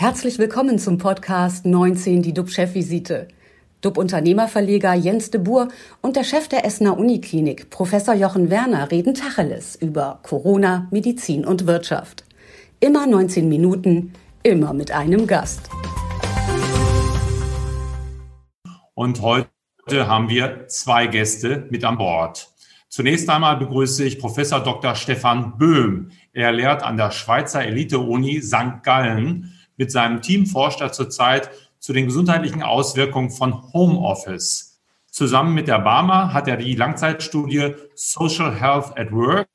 Herzlich 0.00 0.38
willkommen 0.38 0.78
zum 0.78 0.96
Podcast 0.96 1.66
19, 1.66 2.22
die 2.22 2.32
DUB-Chefvisite. 2.32 3.26
DUB-Unternehmerverleger 3.80 4.94
Jens 4.94 5.32
de 5.32 5.40
Boer 5.40 5.66
und 6.02 6.14
der 6.14 6.22
Chef 6.22 6.46
der 6.46 6.64
Essener 6.64 6.96
Uniklinik, 6.96 7.68
Professor 7.70 8.14
Jochen 8.14 8.48
Werner, 8.48 8.92
reden 8.92 9.14
Tacheles 9.14 9.74
über 9.74 10.20
Corona, 10.22 10.86
Medizin 10.92 11.44
und 11.44 11.66
Wirtschaft. 11.66 12.24
Immer 12.78 13.08
19 13.08 13.48
Minuten, 13.48 14.12
immer 14.44 14.72
mit 14.72 14.92
einem 14.92 15.26
Gast. 15.26 15.68
Und 18.94 19.20
heute 19.20 19.48
haben 19.90 20.28
wir 20.28 20.68
zwei 20.68 21.08
Gäste 21.08 21.66
mit 21.70 21.84
an 21.84 21.98
Bord. 21.98 22.52
Zunächst 22.88 23.28
einmal 23.28 23.56
begrüße 23.56 24.04
ich 24.04 24.20
Professor 24.20 24.60
Dr. 24.60 24.94
Stefan 24.94 25.58
Böhm. 25.58 26.12
Er 26.32 26.52
lehrt 26.52 26.84
an 26.84 26.96
der 26.96 27.10
Schweizer 27.10 27.64
Elite-Uni 27.64 28.40
St. 28.42 28.84
Gallen. 28.84 29.57
Mit 29.78 29.92
seinem 29.92 30.20
Team 30.20 30.44
forscht 30.44 30.80
er 30.80 30.92
zurzeit 30.92 31.50
zu 31.78 31.92
den 31.92 32.06
gesundheitlichen 32.06 32.62
Auswirkungen 32.62 33.30
von 33.30 33.72
Homeoffice. 33.72 34.82
Zusammen 35.06 35.54
mit 35.54 35.68
der 35.68 35.78
Barmer 35.78 36.34
hat 36.34 36.48
er 36.48 36.56
die 36.56 36.74
Langzeitstudie 36.74 37.74
Social 37.94 38.60
Health 38.60 38.98
at 38.98 39.12
Work, 39.12 39.48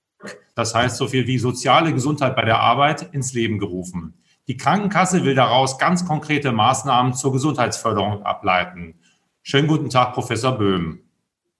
das 0.55 0.73
heißt 0.73 0.97
so 0.97 1.07
viel 1.07 1.27
wie 1.27 1.37
soziale 1.37 1.93
Gesundheit 1.93 2.35
bei 2.35 2.45
der 2.45 2.59
Arbeit, 2.59 3.13
ins 3.13 3.33
Leben 3.33 3.59
gerufen. 3.59 4.15
Die 4.47 4.57
Krankenkasse 4.57 5.25
will 5.25 5.35
daraus 5.35 5.77
ganz 5.77 6.05
konkrete 6.05 6.51
Maßnahmen 6.51 7.13
zur 7.13 7.33
Gesundheitsförderung 7.33 8.23
ableiten. 8.23 8.95
Schönen 9.41 9.67
guten 9.67 9.89
Tag, 9.89 10.13
Professor 10.13 10.57
Böhm. 10.57 10.99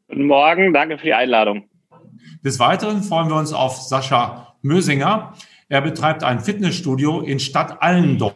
Guten 0.08 0.28
Morgen, 0.28 0.74
danke 0.74 0.98
für 0.98 1.06
die 1.06 1.14
Einladung. 1.14 1.66
Des 2.44 2.60
Weiteren 2.60 3.04
freuen 3.04 3.30
wir 3.30 3.36
uns 3.36 3.52
auf 3.52 3.78
Sascha 3.78 4.56
Mösinger. 4.62 5.34
Er 5.68 5.82
betreibt 5.82 6.24
ein 6.24 6.40
Fitnessstudio 6.40 7.20
in 7.22 7.40
Stadt 7.40 7.82
Allendorf. 7.82 8.36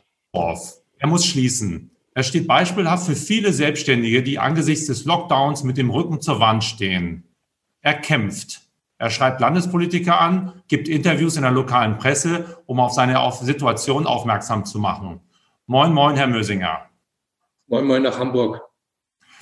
Er 0.99 1.07
muss 1.07 1.26
schließen. 1.26 1.91
Er 2.13 2.24
steht 2.24 2.48
beispielhaft 2.48 3.05
für 3.05 3.16
viele 3.16 3.54
Selbstständige, 3.54 4.24
die 4.24 4.40
angesichts 4.40 4.88
des 4.88 5.05
Lockdowns 5.05 5.63
mit 5.63 5.77
dem 5.77 5.90
Rücken 5.90 6.20
zur 6.20 6.40
Wand 6.40 6.63
stehen. 6.63 7.24
Er 7.82 7.93
kämpft. 7.93 8.62
Er 8.98 9.12
schreibt 9.12 9.40
Landespolitiker 9.40 10.20
an, 10.20 10.63
gibt 10.68 10.88
Interviews 10.88 11.35
in 11.35 11.43
der 11.43 11.52
lokalen 11.52 11.99
Presse, 11.99 12.58
um 12.65 12.80
auf 12.80 12.91
seine 12.91 13.20
Situation 13.41 14.08
aufmerksam 14.08 14.65
zu 14.65 14.80
machen. 14.80 15.20
Moin, 15.68 15.93
moin, 15.93 16.15
Herr 16.15 16.27
Mösinger. 16.27 16.88
Moin, 17.68 17.85
moin 17.85 18.02
nach 18.02 18.18
Hamburg. 18.18 18.62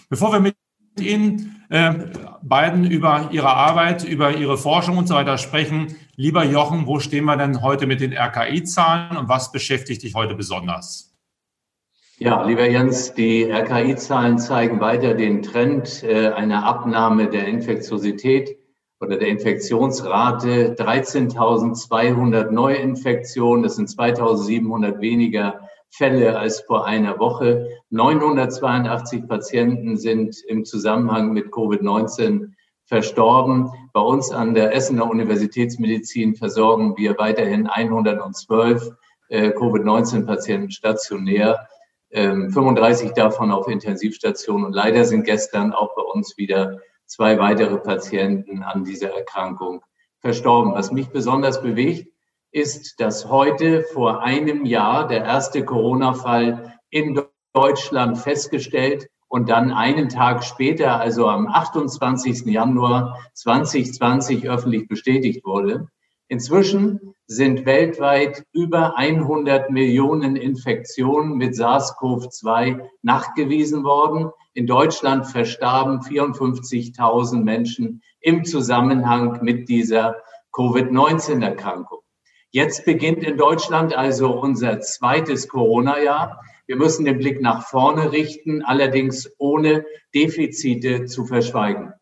Bevor 0.09 0.33
wir 0.33 0.39
mit 0.41 0.57
Ihnen 0.99 1.63
äh, 1.69 1.93
beiden 2.41 2.89
über 2.89 3.29
Ihre 3.31 3.53
Arbeit, 3.53 4.03
über 4.03 4.35
Ihre 4.35 4.57
Forschung 4.57 4.97
und 4.97 5.07
so 5.07 5.15
weiter 5.15 5.37
sprechen, 5.37 5.95
lieber 6.15 6.43
Jochen, 6.43 6.87
wo 6.87 6.99
stehen 6.99 7.25
wir 7.25 7.37
denn 7.37 7.61
heute 7.61 7.87
mit 7.87 8.01
den 8.01 8.13
RKI-Zahlen 8.13 9.17
und 9.17 9.29
was 9.29 9.51
beschäftigt 9.51 10.03
dich 10.03 10.15
heute 10.15 10.35
besonders? 10.35 11.15
Ja, 12.17 12.45
lieber 12.45 12.69
Jens, 12.69 13.13
die 13.13 13.43
RKI-Zahlen 13.43 14.37
zeigen 14.37 14.79
weiter 14.79 15.15
den 15.15 15.41
Trend 15.41 16.01
äh, 16.03 16.29
einer 16.29 16.65
Abnahme 16.65 17.29
der 17.29 17.47
Infektiosität 17.47 18.57
oder 19.01 19.17
der 19.17 19.27
Infektionsrate. 19.27 20.75
13.200 20.75 22.51
Neuinfektionen, 22.51 23.63
das 23.63 23.75
sind 23.75 23.89
2.700 23.89 25.01
weniger 25.01 25.59
Fälle 25.89 26.39
als 26.39 26.61
vor 26.61 26.85
einer 26.85 27.19
Woche. 27.19 27.67
982 27.89 29.27
Patienten 29.27 29.97
sind 29.97 30.37
im 30.47 30.63
Zusammenhang 30.63 31.33
mit 31.33 31.47
Covid-19 31.47 32.54
verstorben. 32.85 33.71
Bei 33.93 34.01
uns 34.01 34.31
an 34.31 34.53
der 34.53 34.73
Essener 34.73 35.09
Universitätsmedizin 35.09 36.35
versorgen 36.35 36.95
wir 36.97 37.17
weiterhin 37.17 37.67
112 37.67 38.91
äh, 39.29 39.51
Covid-19-Patienten 39.51 40.71
stationär. 40.71 41.67
35 42.11 43.07
ähm, 43.09 43.13
davon 43.15 43.51
auf 43.51 43.67
Intensivstation. 43.67 44.63
Und 44.63 44.73
leider 44.73 45.03
sind 45.05 45.25
gestern 45.25 45.73
auch 45.73 45.95
bei 45.95 46.01
uns 46.01 46.37
wieder 46.37 46.79
zwei 47.05 47.37
weitere 47.39 47.77
Patienten 47.77 48.63
an 48.63 48.85
dieser 48.85 49.09
Erkrankung 49.09 49.81
verstorben. 50.19 50.73
Was 50.73 50.91
mich 50.91 51.09
besonders 51.09 51.61
bewegt, 51.61 52.07
ist, 52.51 53.01
dass 53.01 53.29
heute 53.29 53.83
vor 53.83 54.21
einem 54.23 54.65
Jahr 54.65 55.07
der 55.07 55.25
erste 55.25 55.65
Corona-Fall 55.65 56.79
in 56.89 57.21
Deutschland 57.53 58.17
festgestellt 58.17 59.09
und 59.27 59.49
dann 59.49 59.71
einen 59.71 60.09
Tag 60.09 60.43
später, 60.43 60.99
also 60.99 61.27
am 61.27 61.47
28. 61.47 62.45
Januar 62.45 63.19
2020, 63.33 64.49
öffentlich 64.49 64.87
bestätigt 64.87 65.45
wurde. 65.45 65.87
Inzwischen 66.27 67.13
sind 67.27 67.65
weltweit 67.65 68.45
über 68.51 68.97
100 68.97 69.69
Millionen 69.69 70.35
Infektionen 70.35 71.37
mit 71.37 71.53
SARS-CoV-2 71.53 72.81
nachgewiesen 73.03 73.83
worden. 73.83 74.31
In 74.53 74.67
Deutschland 74.67 75.27
verstarben 75.27 75.99
54.000 75.99 77.43
Menschen 77.43 78.01
im 78.21 78.43
Zusammenhang 78.43 79.39
mit 79.43 79.69
dieser 79.69 80.15
Covid-19-Erkrankung. 80.51 81.99
Jetzt 82.49 82.85
beginnt 82.85 83.23
in 83.23 83.37
Deutschland 83.37 83.93
also 83.93 84.31
unser 84.31 84.79
zweites 84.79 85.49
Corona-Jahr. 85.49 86.41
Wir 86.67 86.75
müssen 86.75 87.05
den 87.05 87.19
Blick 87.19 87.41
nach 87.41 87.67
vorne 87.67 88.11
richten, 88.11 88.63
allerdings 88.63 89.29
ohne 89.37 89.85
Defizite 90.13 91.05
zu 91.05 91.25
verschweigen. 91.25 91.93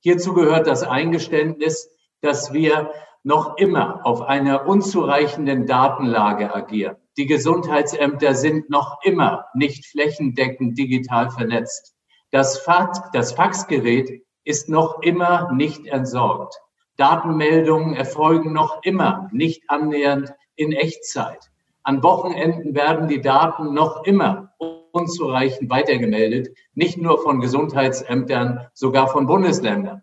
Hierzu 0.00 0.32
gehört 0.32 0.66
das 0.66 0.82
Eingeständnis, 0.82 1.90
dass 2.20 2.52
wir 2.52 2.92
noch 3.22 3.58
immer 3.58 4.06
auf 4.06 4.22
einer 4.22 4.66
unzureichenden 4.66 5.66
Datenlage 5.66 6.54
agieren. 6.54 6.96
Die 7.16 7.26
Gesundheitsämter 7.26 8.34
sind 8.34 8.70
noch 8.70 8.98
immer 9.02 9.46
nicht 9.54 9.86
flächendeckend 9.86 10.78
digital 10.78 11.30
vernetzt. 11.30 11.94
Das, 12.30 12.58
Fax, 12.58 13.00
das 13.12 13.32
Faxgerät 13.32 14.22
ist 14.44 14.68
noch 14.68 15.02
immer 15.02 15.52
nicht 15.52 15.86
entsorgt. 15.86 16.54
Datenmeldungen 16.96 17.94
erfolgen 17.94 18.52
noch 18.52 18.82
immer 18.82 19.28
nicht 19.32 19.64
annähernd 19.68 20.32
in 20.54 20.72
Echtzeit. 20.72 21.50
An 21.88 22.02
Wochenenden 22.02 22.74
werden 22.74 23.08
die 23.08 23.22
Daten 23.22 23.72
noch 23.72 24.04
immer 24.04 24.52
unzureichend 24.92 25.70
weitergemeldet, 25.70 26.54
nicht 26.74 26.98
nur 26.98 27.22
von 27.22 27.40
Gesundheitsämtern, 27.40 28.66
sogar 28.74 29.08
von 29.08 29.26
Bundesländern. 29.26 30.02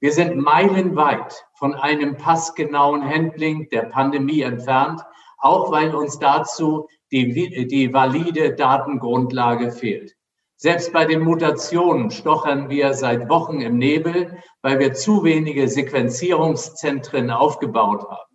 Wir 0.00 0.12
sind 0.12 0.36
meilenweit 0.36 1.46
von 1.54 1.76
einem 1.76 2.18
passgenauen 2.18 3.02
Handling 3.02 3.70
der 3.70 3.84
Pandemie 3.84 4.42
entfernt, 4.42 5.00
auch 5.38 5.72
weil 5.72 5.94
uns 5.94 6.18
dazu 6.18 6.88
die, 7.10 7.68
die 7.68 7.90
valide 7.90 8.54
Datengrundlage 8.54 9.72
fehlt. 9.72 10.14
Selbst 10.56 10.92
bei 10.92 11.06
den 11.06 11.22
Mutationen 11.22 12.10
stochern 12.10 12.68
wir 12.68 12.92
seit 12.92 13.30
Wochen 13.30 13.62
im 13.62 13.78
Nebel, 13.78 14.42
weil 14.60 14.78
wir 14.78 14.92
zu 14.92 15.24
wenige 15.24 15.68
Sequenzierungszentren 15.68 17.30
aufgebaut 17.30 18.02
haben. 18.10 18.33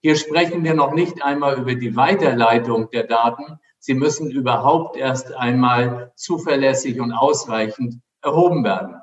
Hier 0.00 0.14
sprechen 0.14 0.62
wir 0.62 0.74
noch 0.74 0.92
nicht 0.92 1.24
einmal 1.24 1.58
über 1.58 1.74
die 1.74 1.96
Weiterleitung 1.96 2.88
der 2.90 3.02
Daten. 3.02 3.58
Sie 3.80 3.94
müssen 3.94 4.30
überhaupt 4.30 4.96
erst 4.96 5.34
einmal 5.34 6.12
zuverlässig 6.14 7.00
und 7.00 7.12
ausreichend 7.12 8.00
erhoben 8.22 8.62
werden. 8.62 9.00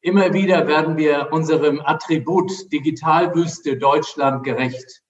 Immer 0.00 0.32
wieder 0.32 0.66
werden 0.66 0.96
wir 0.96 1.28
unserem 1.30 1.80
Attribut 1.80 2.72
Digitalwüste 2.72 3.76
Deutschland 3.76 4.42
gerecht. 4.42 5.02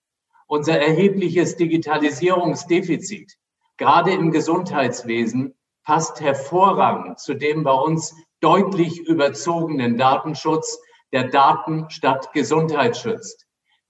Unser 0.46 0.78
erhebliches 0.78 1.56
Digitalisierungsdefizit, 1.56 3.38
gerade 3.78 4.12
im 4.12 4.30
Gesundheitswesen, 4.30 5.54
passt 5.82 6.20
hervorragend 6.20 7.20
zu 7.20 7.32
dem 7.32 7.62
bei 7.62 7.72
uns 7.72 8.14
deutlich 8.40 9.00
überzogenen 9.00 9.96
Datenschutz, 9.96 10.78
der 11.12 11.28
Daten 11.28 11.88
statt 11.88 12.32
Gesundheit 12.34 12.98
schützt. 12.98 13.45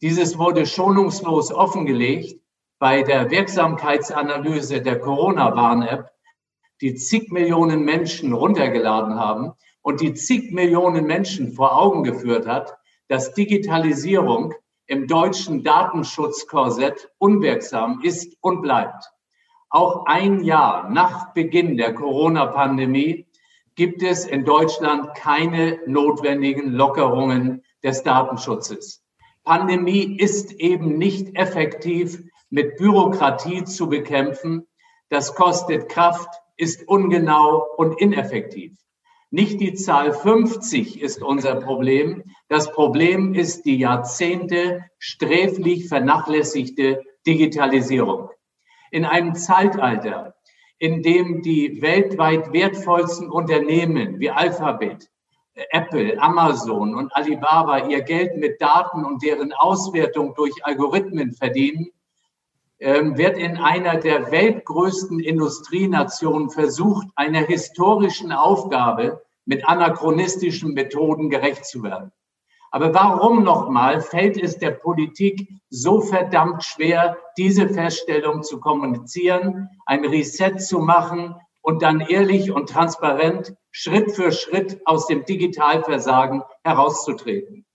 Dieses 0.07 0.39
wurde 0.39 0.67
schonungslos 0.67 1.53
offengelegt 1.53 2.41
bei 2.79 3.03
der 3.03 3.29
Wirksamkeitsanalyse 3.29 4.81
der 4.81 5.01
Corona-Warn-App, 5.01 6.13
die 6.81 6.95
zig 6.95 7.33
Millionen 7.33 7.85
Menschen 7.85 8.33
runtergeladen 8.33 9.17
haben 9.17 9.55
und 9.83 10.01
die 10.01 10.15
zig 10.15 10.53
Millionen 10.53 11.07
Menschen 11.07 11.51
vor 11.51 11.77
Augen 11.77 12.05
geführt 12.05 12.47
hat, 12.47 12.77
dass 13.09 13.35
Digitalisierung 13.35 14.55
im 14.87 15.09
deutschen 15.09 15.65
Datenschutzkorsett 15.65 17.11
unwirksam 17.19 18.01
ist 18.05 18.37
und 18.41 18.63
bleibt. 18.63 19.11
Auch 19.71 20.07
ein 20.07 20.45
Jahr 20.45 20.89
nach 20.89 21.35
Beginn 21.35 21.77
der 21.77 21.95
Corona-Pandemie 21.95 23.27
gibt 23.75 24.05
es 24.05 24.25
in 24.25 24.45
Deutschland 24.45 25.17
keine 25.17 25.81
notwendigen 25.89 26.71
Lockerungen 26.71 27.65
des 27.83 28.05
Datenschutzes. 28.05 29.03
Pandemie 29.47 30.19
ist 30.19 30.55
eben 30.55 30.99
nicht 30.99 31.37
effektiv 31.37 32.21
mit 32.51 32.77
Bürokratie 32.79 33.63
zu 33.63 33.89
bekämpfen. 33.89 34.67
Das 35.09 35.37
kostet 35.37 35.89
Kraft, 35.89 36.29
ist 36.57 36.89
ungenau 36.89 37.65
und 37.77 38.01
ineffektiv. 38.01 38.77
Nicht 39.31 39.61
die 39.61 39.75
Zahl 39.75 40.13
50 40.13 41.01
ist 41.01 41.23
unser 41.23 41.55
Problem. 41.57 42.25
Das 42.49 42.73
Problem 42.73 43.35
ist 43.35 43.67
die 43.67 43.79
Jahrzehnte 43.79 44.85
sträflich 44.99 45.89
vernachlässigte 45.89 47.05
Digitalisierung. 47.25 48.31
In 48.91 49.05
einem 49.05 49.37
Zeitalter, 49.37 50.35
in 50.79 51.03
dem 51.03 51.43
die 51.43 51.81
weltweit 51.83 52.53
wertvollsten 52.53 53.31
Unternehmen 53.31 54.19
wie 54.19 54.31
Alphabet, 54.31 55.09
Apple, 55.71 56.21
Amazon 56.21 56.95
und 56.95 57.15
Alibaba 57.17 57.89
ihr 57.89 58.03
Geld 58.03 58.37
mit 58.37 58.61
Daten 58.61 59.05
und 59.05 59.23
deren 59.23 59.53
Auswertung 59.55 60.35
durch 60.35 60.53
Algorithmen 60.65 61.33
verdienen, 61.33 61.89
ähm, 62.79 63.17
wird 63.17 63.39
in 63.39 63.57
einer 63.57 63.97
der 63.97 64.31
weltgrößten 64.31 65.19
Industrienationen 65.19 66.51
versucht, 66.51 67.09
einer 67.17 67.41
historischen 67.41 68.33
Aufgabe 68.33 69.23
mit 69.47 69.67
anachronistischen 69.67 70.75
Methoden 70.75 71.31
gerecht 71.31 71.65
zu 71.65 71.83
werden. 71.83 72.13
Aber 72.71 72.93
warum 72.93 73.43
nochmal 73.43 74.03
fällt 74.03 74.37
es 74.37 74.59
der 74.59 74.73
Politik 74.73 75.49
so 75.71 76.03
verdammt 76.03 76.65
schwer, 76.65 77.17
diese 77.39 77.69
Feststellung 77.71 78.43
zu 78.43 78.61
kommunizieren, 78.61 79.71
ein 79.87 80.05
Reset 80.05 80.59
zu 80.59 80.81
machen 80.81 81.37
und 81.67 81.83
dann 81.83 81.99
ehrlich 82.01 82.53
und 82.53 82.71
transparent 82.71 83.57
Schritt 83.73 84.13
für 84.13 84.31
Schritt 84.31 84.81
aus 84.85 85.09
dem 85.09 85.25
Digitalversagen 85.25 86.45
herauszutreten? 86.63 87.67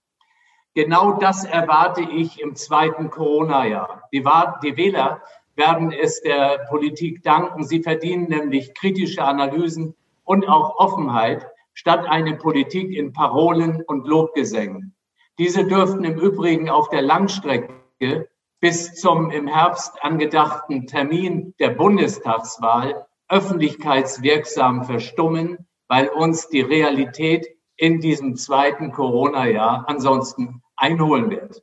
Genau 0.74 1.18
das 1.18 1.44
erwarte 1.44 2.00
ich 2.00 2.40
im 2.40 2.56
zweiten 2.56 3.10
Corona-Jahr. 3.10 4.04
Die, 4.10 4.24
die 4.64 4.76
Wähler 4.78 5.20
werden 5.56 5.92
es 5.92 6.22
der 6.22 6.64
Politik 6.70 7.22
danken. 7.22 7.64
Sie 7.64 7.82
verdienen 7.82 8.30
nämlich 8.30 8.72
kritische 8.72 9.24
Analysen 9.24 9.94
und 10.24 10.48
auch 10.48 10.78
Offenheit 10.78 11.46
statt 11.74 12.06
eine 12.08 12.36
Politik 12.36 12.92
in 12.92 13.12
Parolen 13.12 13.82
und 13.86 14.08
Lobgesängen. 14.08 14.96
Diese 15.38 15.66
dürften 15.66 16.04
im 16.04 16.18
Übrigen 16.18 16.70
auf 16.70 16.88
der 16.88 17.02
Langstrecke 17.02 18.30
bis 18.58 18.94
zum 18.94 19.30
im 19.30 19.48
Herbst 19.48 20.02
angedachten 20.02 20.86
Termin 20.86 21.52
der 21.58 21.70
Bundestagswahl 21.70 23.06
öffentlichkeitswirksam 23.32 24.84
verstummen, 24.84 25.66
weil 25.88 26.08
uns 26.08 26.48
die 26.48 26.60
Realität 26.60 27.48
in 27.76 28.00
diesem 28.00 28.36
zweiten 28.36 28.92
Corona-Jahr 28.92 29.84
ansonsten 29.88 30.62
einholen 30.76 31.30
wird. 31.30 31.62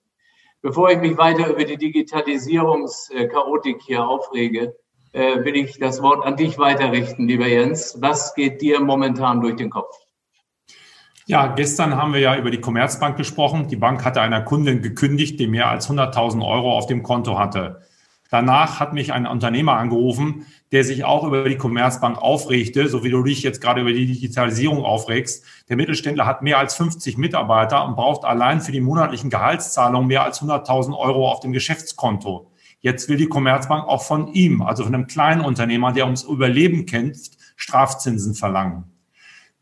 Bevor 0.61 0.89
ich 0.89 0.99
mich 0.99 1.17
weiter 1.17 1.47
über 1.47 1.63
die 1.63 1.77
Digitalisierungschaotik 1.77 3.81
hier 3.81 4.05
aufrege, 4.05 4.75
äh, 5.13 5.45
will 5.45 5.55
ich 5.55 5.79
das 5.79 6.01
Wort 6.01 6.25
an 6.25 6.35
dich 6.35 6.57
weiterrichten, 6.57 7.27
lieber 7.27 7.47
Jens. 7.47 7.97
Was 8.01 8.33
geht 8.33 8.61
dir 8.61 8.81
momentan 8.81 9.39
durch 9.39 9.55
den 9.55 9.69
Kopf? 9.69 9.95
Ja, 11.27 11.47
gestern 11.47 11.95
haben 11.95 12.13
wir 12.13 12.19
ja 12.19 12.35
über 12.35 12.49
die 12.49 12.59
Commerzbank 12.59 13.15
gesprochen. 13.15 13.67
Die 13.67 13.75
Bank 13.75 14.03
hatte 14.03 14.21
einer 14.21 14.41
Kundin 14.41 14.81
gekündigt, 14.81 15.39
die 15.39 15.45
mehr 15.45 15.69
als 15.69 15.87
100.000 15.87 16.43
Euro 16.43 16.75
auf 16.75 16.87
dem 16.87 17.03
Konto 17.03 17.37
hatte. 17.37 17.81
Danach 18.31 18.79
hat 18.79 18.93
mich 18.93 19.11
ein 19.11 19.25
Unternehmer 19.25 19.73
angerufen, 19.77 20.45
der 20.71 20.83
sich 20.83 21.03
auch 21.03 21.23
über 21.23 21.49
die 21.49 21.57
Commerzbank 21.57 22.17
aufregte, 22.19 22.87
so 22.87 23.03
wie 23.03 23.09
du 23.09 23.23
dich 23.23 23.41
jetzt 23.41 23.59
gerade 23.59 23.81
über 23.81 23.91
die 23.91 24.05
Digitalisierung 24.05 24.85
aufregst. 24.85 25.43
Der 25.67 25.75
Mittelständler 25.75 26.27
hat 26.27 26.43
mehr 26.43 26.59
als 26.59 26.75
50 26.75 27.17
Mitarbeiter 27.17 27.83
und 27.85 27.95
braucht 27.95 28.25
allein 28.25 28.61
für 28.61 28.71
die 28.71 28.81
monatlichen 28.81 29.31
Gehaltszahlungen 29.31 30.07
mehr 30.07 30.23
als 30.23 30.43
100.000 30.43 30.95
Euro 30.95 31.29
auf 31.31 31.39
dem 31.39 31.53
Geschäftskonto. 31.53 32.51
Jetzt 32.81 33.09
will 33.09 33.17
die 33.17 33.27
Commerzbank 33.27 33.85
auch 33.87 34.03
von 34.03 34.27
ihm, 34.33 34.61
also 34.61 34.83
von 34.83 34.93
einem 34.93 35.07
kleinen 35.07 35.41
Unternehmer, 35.41 35.91
der 35.91 36.05
ums 36.05 36.23
Überleben 36.23 36.85
kämpft, 36.85 37.37
Strafzinsen 37.55 38.35
verlangen. 38.35 38.83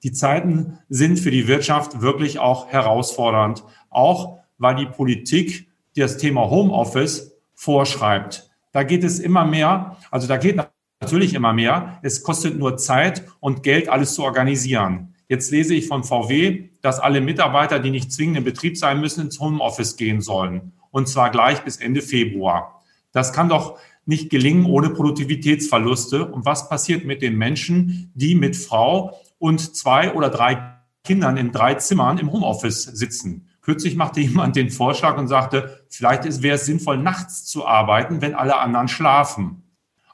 Die 0.04 0.12
Zeiten 0.12 0.78
sind 0.90 1.20
für 1.20 1.32
die 1.32 1.48
Wirtschaft 1.48 2.02
wirklich 2.02 2.38
auch 2.38 2.68
herausfordernd, 2.68 3.64
auch 3.90 4.38
weil 4.58 4.76
die 4.76 4.86
Politik 4.86 5.68
das 5.96 6.18
Thema 6.18 6.50
Homeoffice 6.50 7.38
vorschreibt. 7.56 8.47
Da 8.78 8.84
geht 8.84 9.04
es 9.04 9.18
immer 9.18 9.44
mehr, 9.44 9.98
also 10.12 10.28
da 10.28 10.38
geht 10.38 10.56
natürlich 11.02 11.34
immer 11.34 11.52
mehr. 11.52 11.98
Es 12.04 12.22
kostet 12.22 12.60
nur 12.60 12.78
Zeit 12.78 13.24
und 13.40 13.64
Geld, 13.64 13.90
alles 13.90 14.14
zu 14.14 14.22
organisieren. 14.22 15.16
Jetzt 15.28 15.50
lese 15.50 15.74
ich 15.74 15.88
von 15.88 16.04
VW, 16.04 16.70
dass 16.84 17.00
alle 17.00 17.20
Mitarbeiter, 17.20 17.80
die 17.80 17.90
nicht 17.90 18.12
zwingend 18.12 18.38
im 18.38 18.44
Betrieb 18.44 18.78
sein 18.78 19.02
müssen, 19.02 19.22
ins 19.22 19.40
Homeoffice 19.40 19.98
gehen 19.98 20.22
sollen. 20.22 20.74
Und 20.92 21.10
zwar 21.10 21.32
gleich 21.32 21.64
bis 21.64 21.78
Ende 21.78 22.04
Februar. 22.04 22.84
Das 23.14 23.34
kann 23.34 23.50
doch 23.50 23.80
nicht 24.06 24.30
gelingen 24.30 24.68
ohne 24.68 24.92
Produktivitätsverluste. 24.92 26.28
Und 26.28 26.46
was 26.46 26.70
passiert 26.70 27.04
mit 27.04 27.24
den 27.24 27.36
Menschen, 27.36 28.12
die 28.14 28.36
mit 28.36 28.56
Frau 28.56 29.20
und 29.40 29.76
zwei 29.76 30.14
oder 30.14 30.30
drei 30.30 30.76
Kindern 31.04 31.38
in 31.38 31.52
drei 31.52 31.74
Zimmern 31.74 32.20
im 32.20 32.32
Homeoffice 32.32 32.84
sitzen? 32.84 33.47
Kürzlich 33.68 33.98
machte 33.98 34.22
jemand 34.22 34.56
den 34.56 34.70
Vorschlag 34.70 35.18
und 35.18 35.28
sagte, 35.28 35.84
vielleicht 35.90 36.42
wäre 36.42 36.56
es 36.56 36.66
sinnvoll, 36.66 36.98
nachts 36.98 37.44
zu 37.44 37.68
arbeiten, 37.68 38.22
wenn 38.22 38.34
alle 38.34 38.60
anderen 38.60 38.88
schlafen. 38.88 39.62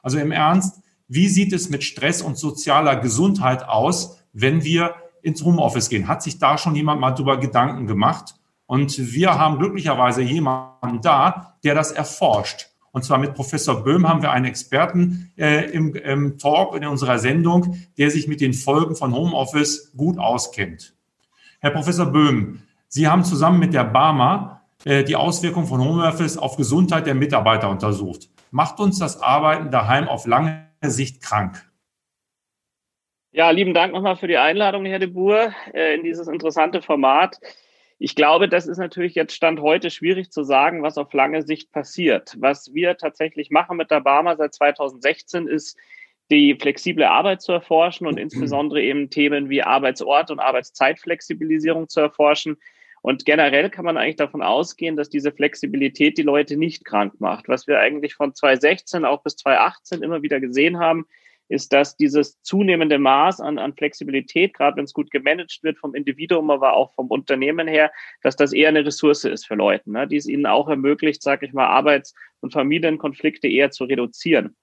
Also 0.02 0.18
im 0.18 0.32
Ernst, 0.32 0.82
wie 1.06 1.28
sieht 1.28 1.52
es 1.52 1.70
mit 1.70 1.84
Stress 1.84 2.20
und 2.20 2.36
sozialer 2.36 2.96
Gesundheit 2.96 3.62
aus, 3.68 4.18
wenn 4.32 4.64
wir 4.64 4.96
ins 5.22 5.44
Homeoffice 5.44 5.88
gehen? 5.88 6.08
Hat 6.08 6.20
sich 6.20 6.40
da 6.40 6.58
schon 6.58 6.74
jemand 6.74 7.00
mal 7.00 7.12
drüber 7.12 7.38
Gedanken 7.38 7.86
gemacht? 7.86 8.34
Und 8.66 8.98
wir 9.14 9.38
haben 9.38 9.60
glücklicherweise 9.60 10.22
jemanden 10.22 11.00
da, 11.00 11.56
der 11.62 11.76
das 11.76 11.92
erforscht. 11.92 12.70
Und 12.90 13.04
zwar 13.04 13.18
mit 13.18 13.34
Professor 13.34 13.84
Böhm 13.84 14.08
haben 14.08 14.22
wir 14.22 14.32
einen 14.32 14.46
Experten 14.46 15.32
äh, 15.38 15.70
im, 15.70 15.94
im 15.94 16.38
Talk 16.38 16.74
in 16.74 16.84
unserer 16.86 17.20
Sendung, 17.20 17.78
der 17.98 18.10
sich 18.10 18.26
mit 18.26 18.40
den 18.40 18.52
Folgen 18.52 18.96
von 18.96 19.14
Homeoffice 19.14 19.92
gut 19.96 20.18
auskennt. 20.18 20.96
Herr 21.60 21.70
Professor 21.70 22.06
Böhm, 22.06 22.58
Sie 22.96 23.08
haben 23.08 23.24
zusammen 23.24 23.58
mit 23.58 23.74
der 23.74 23.82
Barmer 23.82 24.62
äh, 24.84 25.02
die 25.02 25.16
Auswirkungen 25.16 25.66
von 25.66 25.80
Homeoffice 25.80 26.38
auf 26.38 26.56
Gesundheit 26.56 27.08
der 27.08 27.16
Mitarbeiter 27.16 27.68
untersucht. 27.68 28.28
Macht 28.52 28.78
uns 28.78 29.00
das 29.00 29.20
Arbeiten 29.20 29.72
daheim 29.72 30.06
auf 30.06 30.28
lange 30.28 30.68
Sicht 30.80 31.20
krank? 31.20 31.68
Ja, 33.32 33.50
lieben 33.50 33.74
Dank 33.74 33.92
nochmal 33.92 34.14
für 34.14 34.28
die 34.28 34.36
Einladung, 34.36 34.84
Herr 34.84 35.00
de 35.00 35.08
Boer, 35.08 35.52
äh, 35.72 35.96
in 35.96 36.04
dieses 36.04 36.28
interessante 36.28 36.82
Format. 36.82 37.40
Ich 37.98 38.14
glaube, 38.14 38.48
das 38.48 38.68
ist 38.68 38.78
natürlich 38.78 39.16
jetzt 39.16 39.34
Stand 39.34 39.60
heute 39.60 39.90
schwierig 39.90 40.30
zu 40.30 40.44
sagen, 40.44 40.84
was 40.84 40.96
auf 40.96 41.12
lange 41.12 41.42
Sicht 41.42 41.72
passiert. 41.72 42.36
Was 42.38 42.74
wir 42.74 42.96
tatsächlich 42.96 43.50
machen 43.50 43.76
mit 43.76 43.90
der 43.90 44.02
Barmer 44.02 44.36
seit 44.36 44.54
2016 44.54 45.48
ist, 45.48 45.76
die 46.30 46.56
flexible 46.60 47.06
Arbeit 47.06 47.42
zu 47.42 47.50
erforschen 47.50 48.06
und 48.06 48.20
insbesondere 48.20 48.82
eben 48.82 49.10
Themen 49.10 49.50
wie 49.50 49.64
Arbeitsort 49.64 50.30
und 50.30 50.38
Arbeitszeitflexibilisierung 50.38 51.88
zu 51.88 51.98
erforschen. 51.98 52.56
Und 53.04 53.26
generell 53.26 53.68
kann 53.68 53.84
man 53.84 53.98
eigentlich 53.98 54.16
davon 54.16 54.40
ausgehen, 54.40 54.96
dass 54.96 55.10
diese 55.10 55.30
Flexibilität 55.30 56.16
die 56.16 56.22
Leute 56.22 56.56
nicht 56.56 56.86
krank 56.86 57.20
macht. 57.20 57.50
Was 57.50 57.66
wir 57.66 57.78
eigentlich 57.78 58.14
von 58.14 58.34
2016 58.34 59.04
auch 59.04 59.22
bis 59.22 59.36
2018 59.36 60.02
immer 60.02 60.22
wieder 60.22 60.40
gesehen 60.40 60.78
haben, 60.78 61.04
ist, 61.48 61.74
dass 61.74 61.98
dieses 61.98 62.40
zunehmende 62.40 62.98
Maß 62.98 63.42
an, 63.42 63.58
an 63.58 63.74
Flexibilität, 63.74 64.54
gerade 64.54 64.78
wenn 64.78 64.86
es 64.86 64.94
gut 64.94 65.10
gemanagt 65.10 65.58
wird 65.60 65.76
vom 65.76 65.94
Individuum, 65.94 66.50
aber 66.50 66.72
auch 66.72 66.94
vom 66.94 67.08
Unternehmen 67.08 67.68
her, 67.68 67.92
dass 68.22 68.36
das 68.36 68.54
eher 68.54 68.70
eine 68.70 68.86
Ressource 68.86 69.24
ist 69.24 69.46
für 69.46 69.54
Leute, 69.54 69.92
ne, 69.92 70.08
die 70.08 70.16
es 70.16 70.26
ihnen 70.26 70.46
auch 70.46 70.70
ermöglicht, 70.70 71.22
sage 71.22 71.44
ich 71.44 71.52
mal, 71.52 71.66
Arbeits- 71.66 72.14
und 72.44 72.52
Familienkonflikte 72.52 73.48
eher 73.48 73.70
zu 73.70 73.84
reduzieren. 73.84 74.54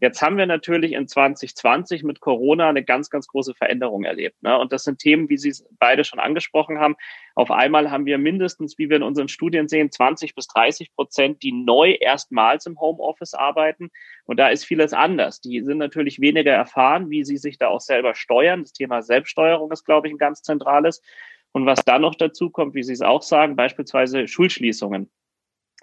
Jetzt 0.00 0.20
haben 0.22 0.38
wir 0.38 0.46
natürlich 0.46 0.92
in 0.92 1.06
2020 1.06 2.02
mit 2.02 2.18
Corona 2.18 2.68
eine 2.68 2.82
ganz, 2.82 3.10
ganz 3.10 3.28
große 3.28 3.54
Veränderung 3.54 4.02
erlebt. 4.02 4.42
Ne? 4.42 4.58
Und 4.58 4.72
das 4.72 4.82
sind 4.82 4.98
Themen, 4.98 5.28
wie 5.28 5.38
Sie 5.38 5.50
es 5.50 5.64
beide 5.78 6.02
schon 6.02 6.18
angesprochen 6.18 6.80
haben. 6.80 6.96
Auf 7.36 7.52
einmal 7.52 7.92
haben 7.92 8.06
wir 8.06 8.18
mindestens, 8.18 8.76
wie 8.76 8.90
wir 8.90 8.96
in 8.96 9.04
unseren 9.04 9.28
Studien 9.28 9.68
sehen, 9.68 9.92
20 9.92 10.34
bis 10.34 10.48
30 10.48 10.92
Prozent, 10.92 11.42
die 11.44 11.52
neu 11.52 11.96
erstmals 12.00 12.66
im 12.66 12.80
Homeoffice 12.80 13.34
arbeiten. 13.34 13.90
Und 14.24 14.38
da 14.38 14.48
ist 14.48 14.64
vieles 14.64 14.92
anders. 14.92 15.40
Die 15.40 15.62
sind 15.62 15.78
natürlich 15.78 16.20
weniger 16.20 16.52
erfahren, 16.52 17.08
wie 17.08 17.24
sie 17.24 17.36
sich 17.36 17.56
da 17.56 17.68
auch 17.68 17.80
selber 17.80 18.16
steuern. 18.16 18.62
Das 18.62 18.72
Thema 18.72 19.00
Selbststeuerung 19.00 19.70
ist, 19.70 19.84
glaube 19.84 20.08
ich, 20.08 20.14
ein 20.14 20.18
ganz 20.18 20.42
zentrales. 20.42 21.02
Und 21.52 21.66
was 21.66 21.84
dann 21.84 22.02
noch 22.02 22.16
dazu 22.16 22.50
kommt, 22.50 22.74
wie 22.74 22.82
Sie 22.82 22.92
es 22.92 23.00
auch 23.00 23.22
sagen, 23.22 23.56
beispielsweise 23.56 24.26
Schulschließungen. 24.28 25.08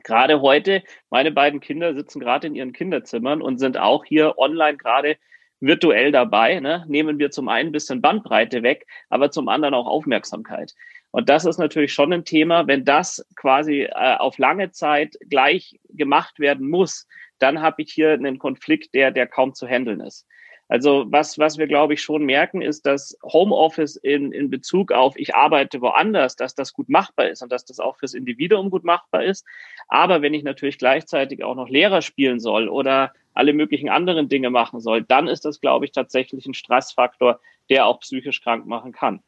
Gerade 0.04 0.42
heute, 0.42 0.84
meine 1.10 1.32
beiden 1.32 1.60
Kinder 1.60 1.94
sitzen 1.94 2.20
gerade 2.20 2.48
in 2.48 2.56
ihren 2.56 2.74
Kinderzimmern 2.74 3.42
und 3.42 3.58
sind 3.58 3.78
auch 3.78 4.06
hier 4.06 4.38
online 4.38 4.78
gerade 4.78 5.18
virtuell 5.60 6.12
dabei. 6.12 6.60
Ne? 6.60 6.86
Nehmen 6.88 7.18
wir 7.18 7.32
zum 7.32 7.48
einen 7.48 7.70
ein 7.70 7.72
bisschen 7.72 8.02
Bandbreite 8.02 8.62
weg, 8.62 8.86
aber 9.10 9.32
zum 9.32 9.48
anderen 9.48 9.74
auch 9.74 9.88
Aufmerksamkeit. 9.88 10.74
Und 11.12 11.30
das 11.30 11.46
ist 11.46 11.58
natürlich 11.58 11.94
schon 11.94 12.12
ein 12.12 12.26
Thema, 12.26 12.68
wenn 12.68 12.84
das 12.84 13.26
quasi 13.36 13.84
äh, 13.84 14.18
auf 14.18 14.38
lange 14.38 14.72
Zeit 14.72 15.16
gleich 15.30 15.80
gemacht 15.90 16.40
werden 16.40 16.70
muss, 16.70 17.08
dann 17.40 17.62
habe 17.62 17.82
ich 17.82 17.94
hier 17.94 18.12
einen 18.12 18.38
Konflikt, 18.38 18.94
der, 18.94 19.12
der 19.12 19.28
kaum 19.28 19.54
zu 19.54 19.68
handeln 19.68 20.02
ist. 20.02 20.28
Also 20.68 21.06
was, 21.10 21.38
was 21.38 21.58
wir, 21.58 21.68
glaube 21.68 21.94
ich, 21.94 22.02
schon 22.02 22.26
merken, 22.26 22.62
ist, 22.62 22.86
dass 22.88 23.18
Homeoffice 23.22 23.98
in, 23.98 24.32
in 24.32 24.50
Bezug 24.50 24.92
auf 24.92 25.16
ich 25.16 25.36
arbeite 25.36 25.80
woanders, 25.82 26.36
dass 26.36 26.56
das 26.56 26.74
gut 26.74 26.90
machbar 26.90 27.30
ist 27.30 27.44
und 27.44 27.52
dass 27.52 27.66
das 27.66 27.80
auch 27.80 27.98
fürs 27.98 28.16
Individuum 28.16 28.72
gut 28.72 28.84
machbar 28.84 29.24
ist. 29.24 29.46
Aber 29.88 30.22
wenn 30.24 30.34
ich 30.34 30.44
natürlich 30.44 30.80
gleichzeitig 30.80 31.44
auch 31.44 31.56
noch 31.56 31.70
Lehrer 31.70 32.02
spielen 32.02 32.40
soll 32.40 32.68
oder 32.68 33.14
alle 33.34 33.54
möglichen 33.54 33.90
anderen 33.90 34.28
Dinge 34.28 34.50
machen 34.50 34.80
soll, 34.80 35.04
dann 35.04 35.28
ist 35.28 35.46
das, 35.46 35.62
glaube 35.62 35.86
ich, 35.86 35.92
tatsächlich 35.92 36.48
ein 36.48 36.54
Stressfaktor, 36.56 37.40
der 37.70 37.86
auch 37.86 38.00
psychisch 38.00 38.42
krank 38.42 38.66
machen 38.66 38.92
kann. 38.92 39.20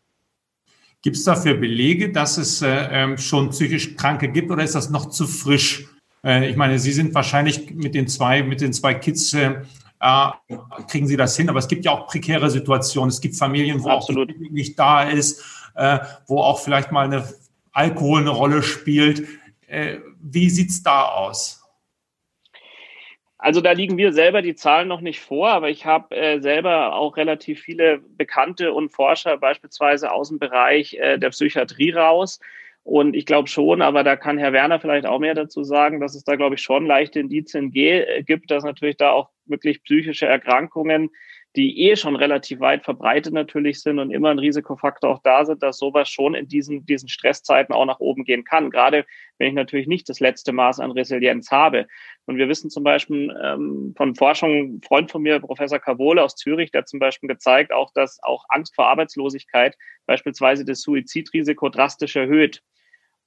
Gibt 1.03 1.17
es 1.17 1.23
dafür 1.23 1.53
Belege, 1.53 2.11
dass 2.11 2.37
es 2.37 2.63
äh, 2.63 2.87
ähm, 2.91 3.17
schon 3.17 3.51
psychisch 3.51 3.95
Kranke 3.95 4.29
gibt 4.29 4.49
oder 4.49 4.63
ist 4.63 4.73
das 4.73 4.89
noch 4.89 5.09
zu 5.09 5.27
frisch? 5.27 5.85
Äh, 6.23 6.49
ich 6.49 6.55
meine, 6.55 6.79
Sie 6.79 6.91
sind 6.91 7.13
wahrscheinlich 7.13 7.71
mit 7.75 7.93
den 7.93 8.07
zwei, 8.07 8.41
mit 8.41 8.61
den 8.61 8.73
zwei 8.73 8.95
Kids 8.95 9.33
äh, 9.33 9.61
kriegen 9.99 11.07
Sie 11.07 11.17
das 11.17 11.35
hin, 11.35 11.49
aber 11.49 11.59
es 11.59 11.67
gibt 11.67 11.85
ja 11.85 11.91
auch 11.91 12.07
prekäre 12.07 12.49
Situationen. 12.49 13.09
Es 13.09 13.21
gibt 13.21 13.35
Familien, 13.35 13.83
wo 13.83 13.89
Absolut. 13.89 14.29
auch 14.29 14.33
die 14.33 14.49
nicht 14.49 14.77
da 14.77 15.03
ist, 15.03 15.43
äh, 15.75 15.99
wo 16.27 16.41
auch 16.41 16.59
vielleicht 16.59 16.91
mal 16.91 17.05
eine 17.05 17.27
Alkohol 17.71 18.21
eine 18.21 18.29
Rolle 18.29 18.63
spielt. 18.63 19.27
Äh, 19.67 19.97
wie 20.21 20.49
sieht's 20.49 20.83
da 20.83 21.05
aus? 21.05 21.63
Also 23.39 23.61
da 23.61 23.71
liegen 23.71 23.97
wir 23.97 24.13
selber 24.13 24.41
die 24.41 24.55
Zahlen 24.55 24.87
noch 24.87 25.01
nicht 25.01 25.21
vor, 25.21 25.49
aber 25.49 25.69
ich 25.69 25.85
habe 25.85 26.15
äh, 26.15 26.39
selber 26.39 26.95
auch 26.95 27.17
relativ 27.17 27.61
viele 27.61 27.99
Bekannte 27.99 28.73
und 28.73 28.89
Forscher 28.89 29.37
beispielsweise 29.37 30.11
aus 30.11 30.29
dem 30.29 30.39
Bereich 30.39 30.95
äh, 30.95 31.17
der 31.19 31.29
Psychiatrie 31.29 31.91
raus. 31.91 32.39
Und 32.87 33.17
ich 33.17 33.25
glaube 33.25 33.49
schon, 33.49 33.81
aber 33.81 34.05
da 34.05 34.15
kann 34.15 34.37
Herr 34.37 34.53
Werner 34.53 34.79
vielleicht 34.79 35.05
auch 35.05 35.19
mehr 35.19 35.35
dazu 35.35 35.61
sagen, 35.65 35.99
dass 35.99 36.15
es 36.15 36.23
da, 36.23 36.37
glaube 36.37 36.55
ich, 36.55 36.61
schon 36.61 36.85
leichte 36.85 37.19
Indizien 37.19 37.69
äh, 37.75 38.23
gibt, 38.23 38.49
dass 38.49 38.63
natürlich 38.63 38.95
da 38.95 39.11
auch 39.11 39.29
wirklich 39.45 39.83
psychische 39.83 40.25
Erkrankungen 40.25 41.09
die 41.57 41.89
eh 41.89 41.95
schon 41.95 42.15
relativ 42.15 42.59
weit 42.59 42.83
verbreitet 42.83 43.33
natürlich 43.33 43.81
sind 43.81 43.97
und 43.97 44.11
immer 44.11 44.29
ein 44.29 44.37
Risikofaktor 44.37 45.09
auch 45.09 45.21
da 45.23 45.43
sind, 45.43 45.63
dass 45.63 45.79
sowas 45.79 46.07
schon 46.07 46.35
in 46.35 46.47
diesen, 46.47 46.85
diesen 46.85 47.09
Stresszeiten 47.09 47.73
auch 47.73 47.85
nach 47.85 47.99
oben 47.99 48.25
gehen 48.25 48.43
kann. 48.43 48.69
Gerade 48.69 49.05
wenn 49.39 49.47
ich 49.47 49.53
natürlich 49.55 49.87
nicht 49.87 50.07
das 50.07 50.19
letzte 50.19 50.53
Maß 50.53 50.79
an 50.79 50.91
Resilienz 50.91 51.49
habe. 51.49 51.87
Und 52.27 52.37
wir 52.37 52.47
wissen 52.47 52.69
zum 52.69 52.83
Beispiel 52.83 53.35
ähm, 53.43 53.93
von 53.97 54.13
Forschung, 54.13 54.75
ein 54.75 54.81
Freund 54.83 55.09
von 55.09 55.23
mir, 55.23 55.39
Professor 55.39 55.79
Cavole 55.79 56.23
aus 56.23 56.35
Zürich, 56.35 56.69
der 56.69 56.85
zum 56.85 56.99
Beispiel 56.99 57.27
gezeigt, 57.27 57.73
auch 57.73 57.91
dass 57.91 58.21
auch 58.21 58.45
Angst 58.49 58.75
vor 58.75 58.87
Arbeitslosigkeit 58.87 59.75
beispielsweise 60.05 60.63
das 60.63 60.81
Suizidrisiko 60.81 61.69
drastisch 61.69 62.15
erhöht. 62.15 62.61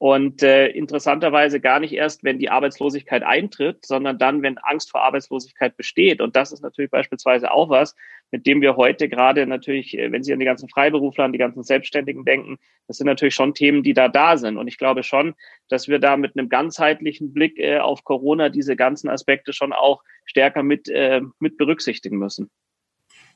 Und 0.01 0.43
äh, 0.43 0.69
interessanterweise 0.69 1.61
gar 1.61 1.79
nicht 1.79 1.93
erst, 1.93 2.25
wenn 2.25 2.39
die 2.39 2.49
Arbeitslosigkeit 2.49 3.23
eintritt, 3.23 3.85
sondern 3.85 4.19
dann, 4.19 4.41
wenn 4.41 4.57
Angst 4.57 4.91
vor 4.91 5.03
Arbeitslosigkeit 5.03 5.77
besteht. 5.77 6.23
Und 6.23 6.37
das 6.37 6.53
ist 6.53 6.63
natürlich 6.63 6.91
beispielsweise 6.91 7.53
auch 7.53 7.69
was, 7.69 7.95
mit 8.31 8.47
dem 8.47 8.63
wir 8.63 8.77
heute 8.77 9.11
gerade 9.11 9.47
natürlich, 9.47 9.99
äh, 9.99 10.11
wenn 10.11 10.23
Sie 10.23 10.33
an 10.33 10.39
die 10.39 10.47
ganzen 10.47 10.71
Freiberufler, 10.71 11.25
an 11.25 11.33
die 11.33 11.39
ganzen 11.39 11.63
Selbstständigen 11.65 12.25
denken, 12.25 12.57
das 12.87 12.97
sind 12.97 13.09
natürlich 13.09 13.35
schon 13.35 13.53
Themen, 13.53 13.83
die 13.83 13.93
da 13.93 14.09
da 14.09 14.39
sind. 14.39 14.57
Und 14.57 14.69
ich 14.69 14.79
glaube 14.79 15.03
schon, 15.03 15.35
dass 15.69 15.87
wir 15.87 15.99
da 15.99 16.17
mit 16.17 16.35
einem 16.35 16.49
ganzheitlichen 16.49 17.35
Blick 17.35 17.59
äh, 17.59 17.81
auf 17.81 18.03
Corona 18.03 18.49
diese 18.49 18.77
ganzen 18.77 19.11
Aspekte 19.11 19.53
schon 19.53 19.75
auch 19.75 20.03
stärker 20.25 20.63
mit, 20.63 20.89
äh, 20.89 21.21
mit 21.41 21.59
berücksichtigen 21.59 22.17
müssen. 22.17 22.49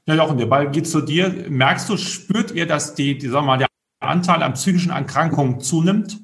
Ja, 0.06 0.14
Jochen, 0.14 0.38
der 0.38 0.46
Ball 0.46 0.70
geht 0.70 0.86
zu 0.86 1.02
dir. 1.02 1.44
Merkst 1.46 1.90
du, 1.90 1.98
spürt 1.98 2.52
ihr, 2.52 2.64
dass 2.64 2.94
die, 2.94 3.18
die 3.18 3.26
sagen 3.26 3.44
wir 3.44 3.58
mal, 3.58 3.58
der 3.58 3.68
Anteil 4.00 4.42
an 4.42 4.54
psychischen 4.54 4.92
Erkrankungen 4.92 5.60
zunimmt? 5.60 6.23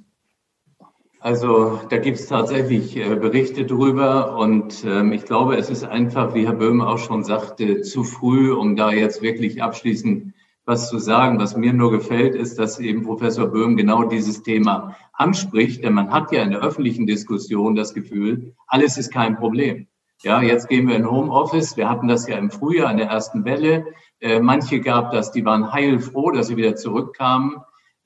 Also 1.22 1.78
da 1.90 1.98
gibt 1.98 2.18
es 2.18 2.28
tatsächlich 2.28 2.96
äh, 2.96 3.14
Berichte 3.14 3.66
drüber 3.66 4.38
und 4.38 4.84
ähm, 4.86 5.12
ich 5.12 5.26
glaube, 5.26 5.56
es 5.56 5.68
ist 5.68 5.84
einfach, 5.84 6.34
wie 6.34 6.46
Herr 6.46 6.54
Böhm 6.54 6.80
auch 6.80 6.96
schon 6.96 7.24
sagte, 7.24 7.82
zu 7.82 8.04
früh, 8.04 8.50
um 8.54 8.74
da 8.74 8.90
jetzt 8.90 9.20
wirklich 9.20 9.62
abschließend 9.62 10.32
was 10.64 10.88
zu 10.88 10.98
sagen. 10.98 11.38
Was 11.38 11.54
mir 11.54 11.74
nur 11.74 11.90
gefällt, 11.90 12.34
ist, 12.34 12.58
dass 12.58 12.78
eben 12.78 13.02
Professor 13.02 13.48
Böhm 13.48 13.76
genau 13.76 14.04
dieses 14.04 14.42
Thema 14.42 14.96
anspricht, 15.12 15.84
denn 15.84 15.92
man 15.92 16.10
hat 16.10 16.32
ja 16.32 16.42
in 16.42 16.52
der 16.52 16.62
öffentlichen 16.62 17.06
Diskussion 17.06 17.74
das 17.74 17.92
Gefühl, 17.92 18.54
alles 18.66 18.96
ist 18.96 19.12
kein 19.12 19.36
Problem. 19.36 19.88
Ja, 20.22 20.40
jetzt 20.40 20.70
gehen 20.70 20.88
wir 20.88 20.96
in 20.96 21.10
Homeoffice. 21.10 21.76
Wir 21.76 21.90
hatten 21.90 22.08
das 22.08 22.28
ja 22.28 22.38
im 22.38 22.50
Frühjahr 22.50 22.90
in 22.90 22.96
der 22.96 23.08
ersten 23.08 23.44
Welle. 23.44 23.84
Äh, 24.20 24.40
manche 24.40 24.80
gab 24.80 25.12
das, 25.12 25.32
die 25.32 25.44
waren 25.44 25.70
heilfroh, 25.70 26.30
dass 26.30 26.46
sie 26.46 26.56
wieder 26.56 26.76
zurückkamen. 26.76 27.56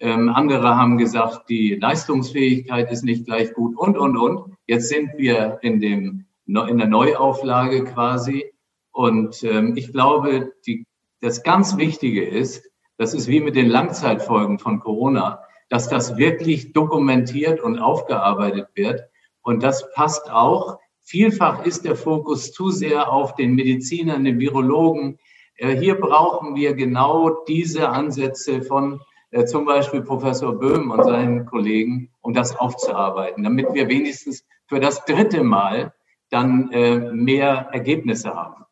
Ähm, 0.01 0.29
andere 0.29 0.77
haben 0.77 0.99
gesagt, 0.99 1.49
die 1.49 1.77
Leistungsfähigkeit 1.77 2.91
ist 2.91 3.05
nicht 3.05 3.27
gleich 3.27 3.53
gut 3.55 3.77
und, 3.77 3.97
und, 3.97 4.17
und. 4.17 4.57
Jetzt 4.67 4.89
sind 4.89 5.11
wir 5.17 5.59
in, 5.63 5.81
dem, 5.81 6.27
in 6.47 6.79
der 6.79 6.89
Neuauflage 6.89 7.85
quasi. 7.85 8.53
Und 8.93 9.43
ähm, 9.45 9.77
ich 9.77 9.93
glaube, 9.93 10.53
die, 10.67 10.87
das 11.21 11.43
ganz 11.43 11.77
Wichtige 11.77 12.25
ist, 12.25 12.69
das 12.97 13.15
ist 13.15 13.29
wie 13.29 13.41
mit 13.41 13.57
den 13.57 13.69
Langzeitfolgen 13.69 14.59
von 14.59 14.81
Corona, 14.81 15.41
dass 15.69 15.89
das 15.89 16.17
wirklich 16.17 16.73
dokumentiert 16.73 17.61
und 17.61 17.79
aufgearbeitet 17.79 18.69
wird. 18.75 19.03
Und 19.43 19.63
das 19.63 19.91
passt 19.93 20.31
auch. 20.31 20.79
Vielfach 21.01 21.65
ist 21.67 21.85
der 21.85 21.97
Fokus 21.97 22.53
zu 22.53 22.71
sehr 22.71 23.13
auf 23.13 23.35
den 23.35 23.55
Medizinern, 23.55 24.25
den 24.25 24.39
Virologen. 24.39 25.19
Äh, 25.57 25.77
hier 25.77 25.97
brauchen 25.97 26.55
wir 26.55 26.75
genau 26.75 27.45
diese 27.47 27.89
Ansätze 27.89 28.63
von 28.63 29.01
äh, 29.35 29.45
zum 29.47 29.64
Beispiel 29.64 30.00
Professor 30.00 30.57
Böhm 30.57 30.93
und 30.93 31.03
seinen 31.03 31.45
Kollegen, 31.45 32.09
um 32.21 32.33
das 32.33 32.55
aufzuarbeiten, 32.57 33.43
damit 33.43 33.67
wir 33.75 33.88
wenigstens 33.88 34.45
für 34.67 34.79
das 34.79 35.05
dritte 35.05 35.43
Mal 35.43 35.93
dann 36.31 36.71
äh, 36.71 37.11
mehr 37.12 37.69
Ergebnisse 37.73 38.33
haben. 38.33 38.64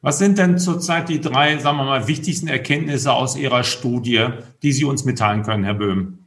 Was 0.00 0.18
sind 0.18 0.38
denn 0.38 0.58
zurzeit 0.58 1.10
die 1.10 1.20
drei, 1.20 1.58
sagen 1.58 1.76
wir 1.76 1.84
mal, 1.84 2.08
wichtigsten 2.08 2.48
Erkenntnisse 2.48 3.12
aus 3.12 3.36
Ihrer 3.36 3.62
Studie, 3.62 4.28
die 4.62 4.72
Sie 4.72 4.86
uns 4.86 5.04
mitteilen 5.04 5.42
können, 5.42 5.64
Herr 5.64 5.74
Böhm? 5.74 6.23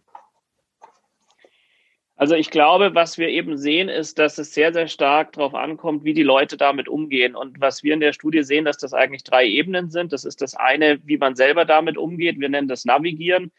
Also 2.20 2.34
ich 2.34 2.50
glaube, 2.50 2.96
was 2.96 3.20
wir 3.20 3.30
eben 3.30 3.58
sehen, 3.58 3.90
ist, 3.90 4.18
dass 4.18 4.40
es 4.40 4.52
sehr, 4.52 4.74
sehr 4.74 4.88
stark 4.88 5.34
darauf 5.34 5.54
ankommt, 5.54 6.04
wie 6.04 6.16
die 6.16 6.24
Leute 6.24 6.58
damit 6.58 6.90
umgehen. 6.90 7.36
Und 7.36 7.62
was 7.62 7.84
wir 7.84 7.94
in 7.94 8.00
der 8.00 8.12
Studie 8.12 8.42
sehen, 8.42 8.66
dass 8.66 8.78
das 8.78 8.94
eigentlich 8.94 9.24
drei 9.24 9.46
Ebenen 9.46 9.92
sind. 9.92 10.12
Das 10.14 10.26
ist 10.26 10.42
das 10.42 10.56
eine, 10.56 11.00
wie 11.06 11.18
man 11.18 11.36
selber 11.36 11.64
damit 11.64 11.96
umgeht. 11.96 12.40
Wir 12.40 12.50
nennen 12.50 12.68
das 12.68 12.86
Navigieren. 12.86 13.52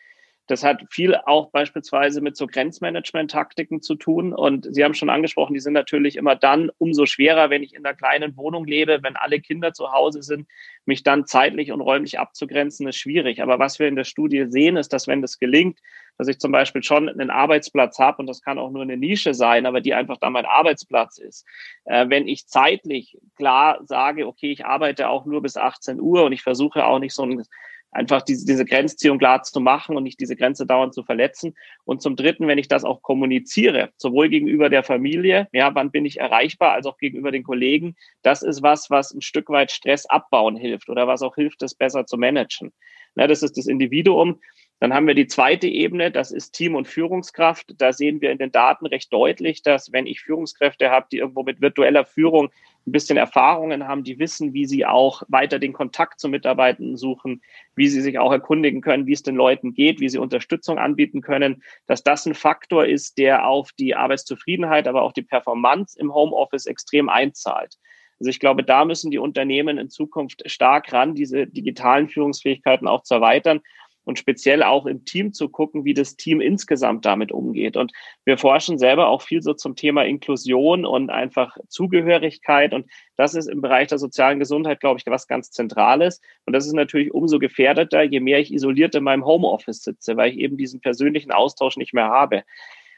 Das 0.49 0.65
hat 0.65 0.83
viel 0.91 1.15
auch 1.15 1.51
beispielsweise 1.51 2.23
mit 2.23 2.37
so 2.37 2.47
Grenzmanagement-Taktiken 2.47 3.83
zu 3.83 3.95
tun. 3.95 4.33
Und 4.33 4.67
Sie 4.75 4.83
haben 4.83 4.95
schon 4.95 5.11
angesprochen, 5.11 5.53
die 5.53 5.61
sind 5.61 5.75
natürlich 5.75 6.17
immer 6.17 6.37
dann 6.37 6.71
umso 6.79 7.05
schwerer, 7.05 7.51
wenn 7.51 7.63
ich 7.63 7.75
in 7.75 7.85
einer 7.85 7.95
kleinen 7.95 8.37
Wohnung 8.37 8.67
lebe, 8.67 9.03
wenn 9.03 9.17
alle 9.17 9.41
Kinder 9.41 9.75
zu 9.75 9.93
Hause 9.93 10.23
sind, 10.23 10.49
mich 10.87 11.03
dann 11.03 11.27
zeitlich 11.27 11.71
und 11.71 11.83
räumlich 11.83 12.19
abzugrenzen, 12.19 12.89
ist 12.89 12.97
schwierig. 12.97 13.43
Aber 13.43 13.59
was 13.59 13.79
wir 13.79 13.89
in 13.89 13.97
der 13.97 14.05
Studie 14.05 14.47
sehen, 14.49 14.79
ist, 14.79 14.93
dass 14.95 15.07
wenn 15.07 15.21
das 15.21 15.39
gelingt, 15.39 15.81
dass 16.17 16.29
ich 16.29 16.39
zum 16.39 16.51
Beispiel 16.51 16.83
schon 16.83 17.09
einen 17.09 17.31
Arbeitsplatz 17.31 17.99
habe, 17.99 18.19
und 18.19 18.27
das 18.27 18.43
kann 18.43 18.59
auch 18.59 18.71
nur 18.71 18.83
eine 18.83 18.97
Nische 18.97 19.35
sein, 19.35 19.67
aber 19.67 19.83
die 19.83 19.95
einfach 19.95 20.17
da 20.17 20.31
mein 20.31 20.47
Arbeitsplatz 20.47 21.19
ist. 21.19 21.47
Äh, 21.85 22.07
wenn 22.09 22.27
ich 22.27 22.49
zeitlich 22.49 23.19
klar 23.37 23.81
sage, 23.85 24.27
okay, 24.27 24.51
ich 24.51 24.65
arbeite 24.65 25.11
auch 25.11 25.27
nur 25.27 25.43
bis 25.43 25.57
18 25.57 26.01
Uhr 26.01 26.25
und 26.25 26.33
ich 26.33 26.43
versuche 26.43 26.87
auch 26.87 26.99
nicht 26.99 27.15
so 27.15 27.23
ein 27.23 27.45
einfach 27.91 28.23
diese, 28.23 28.47
diese 28.47 28.65
Grenzziehung 28.65 29.19
klar 29.19 29.43
zu 29.43 29.61
machen 29.61 29.97
und 29.97 30.03
nicht 30.03 30.21
diese 30.21 30.37
Grenze 30.37 30.67
dauernd 30.67 30.95
zu 30.95 31.03
verletzen. 31.03 31.55
Und 31.85 32.03
zum 32.03 32.17
Dritten, 32.17 32.47
wenn 32.47 32.59
ich 32.59 32.69
das 32.69 32.85
auch 32.85 33.03
kommuniziere, 33.03 33.91
sowohl 33.97 34.29
gegenüber 34.29 34.69
der 34.69 34.83
Familie, 34.83 35.49
ja, 35.53 35.75
wann 35.75 35.91
bin 35.91 36.05
ich 36.05 36.21
erreichbar, 36.21 36.73
als 36.73 36.87
auch 36.87 36.99
gegenüber 36.99 37.33
den 37.33 37.43
Kollegen, 37.43 37.97
das 38.23 38.43
ist 38.43 38.63
was, 38.63 38.91
was 38.91 39.13
ein 39.13 39.23
Stück 39.23 39.49
weit 39.49 39.71
Stress 39.71 40.07
abbauen 40.07 40.57
hilft 40.57 40.89
oder 40.89 41.07
was 41.07 41.23
auch 41.23 41.35
hilft, 41.35 41.63
das 41.63 41.75
besser 41.75 42.07
zu 42.07 42.17
managen. 42.19 42.73
Na, 43.15 43.27
das 43.27 43.43
ist 43.43 43.57
das 43.57 43.67
Individuum. 43.67 44.39
Dann 44.81 44.95
haben 44.95 45.09
wir 45.09 45.15
die 45.15 45.27
zweite 45.27 45.67
Ebene, 45.67 46.13
das 46.13 46.31
ist 46.31 46.53
Team- 46.53 46.77
und 46.77 46.87
Führungskraft. 46.87 47.75
Da 47.79 47.93
sehen 47.93 48.21
wir 48.21 48.31
in 48.31 48.39
den 48.39 48.53
Daten 48.53 48.87
recht 48.87 49.13
deutlich, 49.13 49.63
dass 49.63 49.93
wenn 49.93 50.07
ich 50.07 50.21
Führungskräfte 50.21 50.91
habe, 50.91 51.09
die 51.11 51.19
irgendwo 51.19 51.43
mit 51.43 51.61
virtueller 51.61 52.05
Führung 52.05 52.51
ein 52.89 52.93
bisschen 52.93 53.19
Erfahrungen 53.19 53.87
haben, 53.87 54.03
die 54.03 54.19
wissen, 54.19 54.55
wie 54.55 54.67
sie 54.67 54.87
auch 54.87 55.23
weiter 55.29 55.59
den 55.59 55.73
Kontakt 55.73 56.21
zu 56.21 56.29
Mitarbeitenden 56.29 56.97
suchen, 56.97 57.43
wie 57.77 57.89
sie 57.89 58.01
sich 58.01 58.19
auch 58.19 58.33
erkundigen 58.33 58.81
können, 58.81 59.07
wie 59.07 59.13
es 59.13 59.23
den 59.23 59.37
Leuten 59.37 59.75
geht, 59.75 60.01
wie 60.01 60.09
sie 60.09 60.19
Unterstützung 60.19 60.79
anbieten 60.79 61.21
können, 61.21 61.63
dass 61.87 62.03
das 62.03 62.27
ein 62.27 62.35
Faktor 62.35 62.87
ist, 62.87 63.19
der 63.19 63.47
auf 63.47 63.73
die 63.73 63.95
Arbeitszufriedenheit, 63.95 64.89
aber 64.89 65.03
auch 65.03 65.13
die 65.13 65.23
Performance 65.23 65.99
im 65.99 66.13
Homeoffice 66.15 66.67
extrem 66.67 67.09
einzahlt. 67.09 67.77
Also 68.19 68.31
ich 68.31 68.41
glaube, 68.41 68.65
da 68.65 68.85
müssen 68.85 69.11
die 69.11 69.19
Unternehmen 69.19 69.79
in 69.79 69.91
Zukunft 69.91 70.43
stark 70.51 70.93
ran, 70.93 71.15
diese 71.15 71.47
digitalen 71.47 72.09
Führungsfähigkeiten 72.09 72.89
auch 72.89 73.03
zu 73.03 73.15
erweitern 73.15 73.61
und 74.09 74.19
speziell 74.19 74.63
auch 74.63 74.87
im 74.87 75.05
Team 75.05 75.35
zu 75.35 75.51
gucken, 75.51 75.85
wie 75.85 75.93
das 75.93 76.17
Team 76.17 76.41
insgesamt 76.41 77.05
damit 77.05 77.31
umgeht. 77.31 77.77
Und 77.77 77.93
wir 78.25 78.39
forschen 78.39 78.79
selber 78.79 79.09
auch 79.09 79.21
viel 79.21 79.43
so 79.43 79.53
zum 79.53 79.77
Thema 79.77 80.03
Inklusion 80.07 80.87
und 80.87 81.11
einfach 81.11 81.59
Zugehörigkeit. 81.69 82.73
Und 82.73 82.87
das 83.17 83.35
ist 83.35 83.51
im 83.51 83.61
Bereich 83.61 83.89
der 83.89 83.99
sozialen 83.99 84.39
Gesundheit, 84.39 84.81
glaube 84.81 84.99
ich, 84.99 85.05
was 85.07 85.27
ganz 85.27 85.51
Zentrales. 85.51 86.23
Und 86.47 86.55
das 86.55 86.67
ist 86.67 86.73
natürlich 86.73 87.13
umso 87.13 87.39
gefährdeter, 87.39 88.03
je 88.03 88.21
mehr 88.21 88.39
ich 88.39 88.51
isoliert 88.51 88.95
in 88.95 89.05
meinem 89.05 89.27
Homeoffice 89.27 89.83
sitze, 89.83 90.17
weil 90.17 90.31
ich 90.31 90.39
eben 90.39 90.57
diesen 90.57 90.81
persönlichen 90.81 91.31
Austausch 91.31 91.77
nicht 91.77 91.93
mehr 91.93 92.09
habe. 92.09 92.45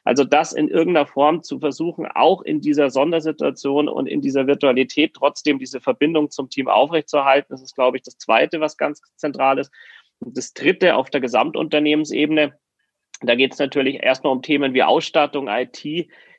Also 0.04 0.24
das 0.24 0.52
in 0.52 0.68
irgendeiner 0.68 1.06
Form 1.06 1.42
zu 1.42 1.58
versuchen, 1.58 2.06
auch 2.06 2.42
in 2.42 2.60
dieser 2.60 2.90
Sondersituation 2.90 3.88
und 3.88 4.06
in 4.06 4.20
dieser 4.20 4.46
Virtualität 4.46 5.14
trotzdem 5.14 5.58
diese 5.58 5.80
Verbindung 5.80 6.30
zum 6.30 6.48
Team 6.48 6.68
aufrechtzuerhalten, 6.68 7.48
das 7.50 7.62
ist, 7.62 7.74
glaube 7.74 7.96
ich, 7.96 8.02
das 8.02 8.16
Zweite, 8.16 8.60
was 8.60 8.76
ganz 8.76 9.02
zentral 9.16 9.58
ist. 9.58 9.70
Und 10.20 10.36
das 10.36 10.52
dritte 10.52 10.94
auf 10.96 11.10
der 11.10 11.20
Gesamtunternehmensebene, 11.20 12.54
da 13.22 13.34
geht 13.34 13.52
es 13.52 13.58
natürlich 13.58 14.02
erstmal 14.02 14.32
um 14.32 14.42
Themen 14.42 14.74
wie 14.74 14.82
Ausstattung, 14.82 15.48
IT 15.48 15.84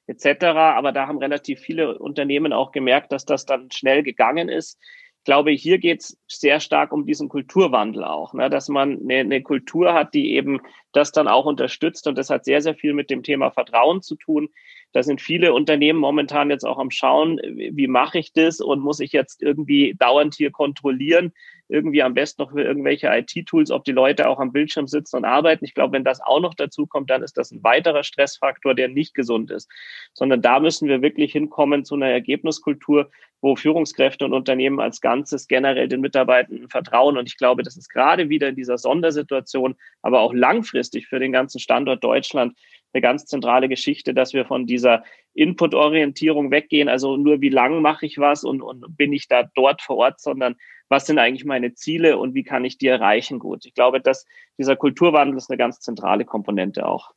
etc. 0.08 0.46
Aber 0.46 0.92
da 0.92 1.08
haben 1.08 1.18
relativ 1.18 1.60
viele 1.60 2.00
Unternehmen 2.00 2.54
auch 2.54 2.72
gemerkt, 2.72 3.12
dass 3.12 3.26
das 3.26 3.46
dann 3.46 3.70
schnell 3.72 4.04
gegangen 4.04 4.50
ist. 4.50 4.80
Ich 5.20 5.26
glaube, 5.26 5.52
hier 5.52 5.78
geht 5.78 6.02
es 6.02 6.18
sehr 6.28 6.60
stark 6.60 6.92
um 6.92 7.06
diesen 7.06 7.30
Kulturwandel 7.30 8.04
auch, 8.04 8.34
ne? 8.34 8.50
dass 8.50 8.70
man 8.70 9.00
eine, 9.02 9.20
eine 9.20 9.44
Kultur 9.44 9.94
hat, 9.94 10.16
die 10.16 10.34
eben 10.34 10.62
das 10.94 11.12
dann 11.12 11.28
auch 11.28 11.46
unterstützt. 11.46 12.08
Und 12.08 12.18
das 12.18 12.32
hat 12.32 12.44
sehr, 12.44 12.60
sehr 12.62 12.74
viel 12.74 12.94
mit 12.94 13.12
dem 13.12 13.22
Thema 13.22 13.52
Vertrauen 13.52 14.02
zu 14.02 14.16
tun. 14.16 14.50
Da 14.94 15.04
sind 15.04 15.22
viele 15.22 15.54
Unternehmen 15.54 16.00
momentan 16.00 16.50
jetzt 16.50 16.66
auch 16.66 16.80
am 16.80 16.90
Schauen, 16.90 17.40
wie 17.44 17.88
mache 17.88 18.18
ich 18.18 18.34
das 18.34 18.62
und 18.62 18.80
muss 18.80 19.00
ich 19.00 19.12
jetzt 19.12 19.44
irgendwie 19.44 19.94
dauernd 19.94 20.34
hier 20.34 20.50
kontrollieren, 20.50 21.34
irgendwie 21.72 22.04
am 22.04 22.14
besten 22.14 22.42
noch 22.42 22.52
für 22.52 22.62
irgendwelche 22.62 23.08
IT-Tools, 23.08 23.72
ob 23.72 23.86
die 23.86 23.94
Leute 23.94 24.28
auch 24.28 24.40
am 24.40 24.52
Bildschirm 24.52 24.88
sitzen 24.88 25.18
und 25.18 25.26
arbeiten. 25.26 25.64
Ich 25.64 25.74
glaube, 25.74 25.94
wenn 25.94 26.04
das 26.04 26.22
auch 26.22 26.42
noch 26.42 26.54
dazu 26.54 26.86
kommt, 26.86 27.10
dann 27.10 27.24
ist 27.24 27.38
das 27.38 27.52
ein 27.52 27.64
weiterer 27.64 28.04
Stressfaktor, 28.04 28.76
der 28.76 28.90
nicht 28.90 29.14
gesund 29.14 29.52
ist, 29.52 29.70
sondern 30.14 30.42
da 30.42 30.60
müssen 30.60 30.90
wir 30.90 31.02
wirklich 31.02 31.32
hinkommen 31.32 31.86
zu 31.86 31.96
einer 31.96 32.10
Ergebniskultur, 32.10 33.10
wo 33.40 33.56
Führungskräfte 33.56 34.26
und 34.26 34.34
Unternehmen 34.34 34.80
als 34.80 35.02
Ganzes 35.02 35.48
generell 35.48 35.88
den 35.88 36.02
Mitarbeitenden 36.02 36.70
vertrauen. 36.70 37.18
Und 37.18 37.28
ich 37.28 37.38
glaube, 37.38 37.64
das 37.64 37.78
ist 37.78 37.90
gerade 37.90 38.30
wieder 38.30 38.50
in 38.50 38.56
dieser 38.56 38.78
Sondersituation, 38.78 39.76
aber 40.02 40.20
auch 40.20 40.34
langfristig 40.34 41.08
für 41.08 41.20
den 41.20 41.32
ganzen 41.32 41.60
Standort 41.60 42.04
Deutschland 42.04 42.56
eine 42.94 43.02
ganz 43.02 43.26
zentrale 43.26 43.70
Geschichte, 43.70 44.14
dass 44.14 44.34
wir 44.34 44.46
von 44.46 44.66
dieser 44.66 45.04
Input-Orientierung 45.34 46.52
weggehen, 46.52 46.90
also 46.90 47.18
nur 47.18 47.42
wie 47.42 47.50
lang 47.50 47.82
mache 47.82 48.06
ich 48.06 48.18
was 48.18 48.44
und, 48.44 48.62
und 48.62 48.98
bin 48.98 49.14
ich 49.14 49.28
da 49.28 49.44
dort 49.56 49.82
vor 49.82 49.98
Ort, 49.98 50.20
sondern 50.20 50.56
was 50.90 51.06
sind 51.06 51.20
eigentlich 51.20 51.46
meine 51.46 51.74
Ziele 51.74 52.18
und 52.18 52.34
wie 52.34 52.44
kann 52.44 52.66
ich 52.66 52.78
die 52.78 52.88
erreichen 52.88 53.40
gut. 53.40 53.66
Ich 53.66 53.74
glaube, 53.74 54.02
dass 54.02 54.26
dieser 54.58 54.76
Kulturwandel 54.76 55.38
ist 55.38 55.50
eine 55.50 55.58
ganz 55.58 55.80
zentrale 55.80 56.26
Komponente 56.26 56.86
auch. 56.86 57.12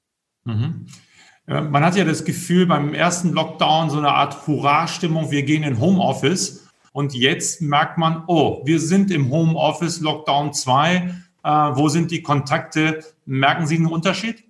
Mhm. 0.45 0.87
Man 1.47 1.85
hat 1.85 1.97
ja 1.97 2.05
das 2.05 2.25
Gefühl, 2.25 2.67
beim 2.67 2.95
ersten 2.95 3.33
Lockdown 3.33 3.91
so 3.91 3.99
eine 3.99 4.11
Art 4.11 4.47
Hurra-Stimmung, 4.47 5.31
wir 5.31 5.43
gehen 5.43 5.63
in 5.63 5.79
Homeoffice. 5.79 6.69
Und 6.93 7.15
jetzt 7.15 7.61
merkt 7.61 7.99
man, 7.99 8.23
oh, 8.29 8.63
wir 8.65 8.79
sind 8.79 9.11
im 9.11 9.31
Homeoffice 9.31 10.01
Lockdown 10.01 10.53
2. 10.55 10.95
Äh, 10.95 11.49
wo 11.49 11.89
sind 11.89 12.13
die 12.13 12.23
Kontakte? 12.23 13.05
Merken 13.27 13.67
Sie 13.67 13.77
einen 13.77 13.87
Unterschied? 13.87 14.45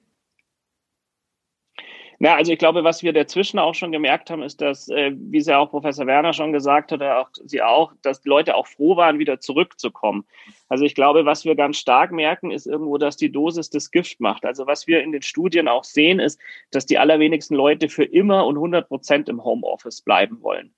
Na, 2.19 2.35
also 2.37 2.53
ich 2.53 2.59
glaube, 2.59 2.85
was 2.85 3.03
wir 3.03 3.13
dazwischen 3.13 3.59
auch 3.59 3.75
schon 3.75 3.93
gemerkt 3.93 4.31
haben, 4.31 4.43
ist, 4.43 4.61
dass, 4.61 4.89
äh, 4.89 5.13
wie 5.15 5.39
es 5.39 5.47
ja 5.47 5.59
auch 5.59 5.71
Professor 5.71 6.07
Werner 6.07 6.33
schon 6.33 6.53
gesagt 6.53 6.93
hat, 6.93 7.01
oder 7.01 7.21
auch 7.21 7.31
Sie 7.45 7.61
auch, 7.63 7.93
dass 8.03 8.21
die 8.21 8.29
Leute 8.29 8.55
auch 8.55 8.67
froh 8.67 8.97
waren, 8.97 9.19
wieder 9.19 9.41
zurückzukommen. 9.41 10.25
Also 10.69 10.85
ich 10.85 10.95
glaube, 10.95 11.25
was 11.25 11.45
wir 11.45 11.55
ganz 11.55 11.79
stark 11.79 12.13
merken, 12.13 12.51
ist 12.51 12.67
irgendwo, 12.67 12.99
dass 12.99 13.17
die 13.17 13.33
Dosis 13.33 13.71
das 13.71 13.91
Gift 13.91 14.21
macht. 14.21 14.45
Also 14.45 14.67
was 14.67 14.87
wir 14.87 15.03
in 15.03 15.13
den 15.13 15.23
Studien 15.23 15.69
auch 15.69 15.85
sehen, 15.85 16.21
ist, 16.21 16.41
dass 16.71 16.87
die 16.87 16.99
allerwenigsten 16.99 17.55
Leute 17.55 17.89
für 17.89 18.05
immer 18.05 18.47
und 18.47 18.57
100 18.57 18.89
Prozent 18.89 19.29
im 19.29 19.43
Homeoffice 19.43 20.01
bleiben 20.01 20.41
wollen. 20.43 20.73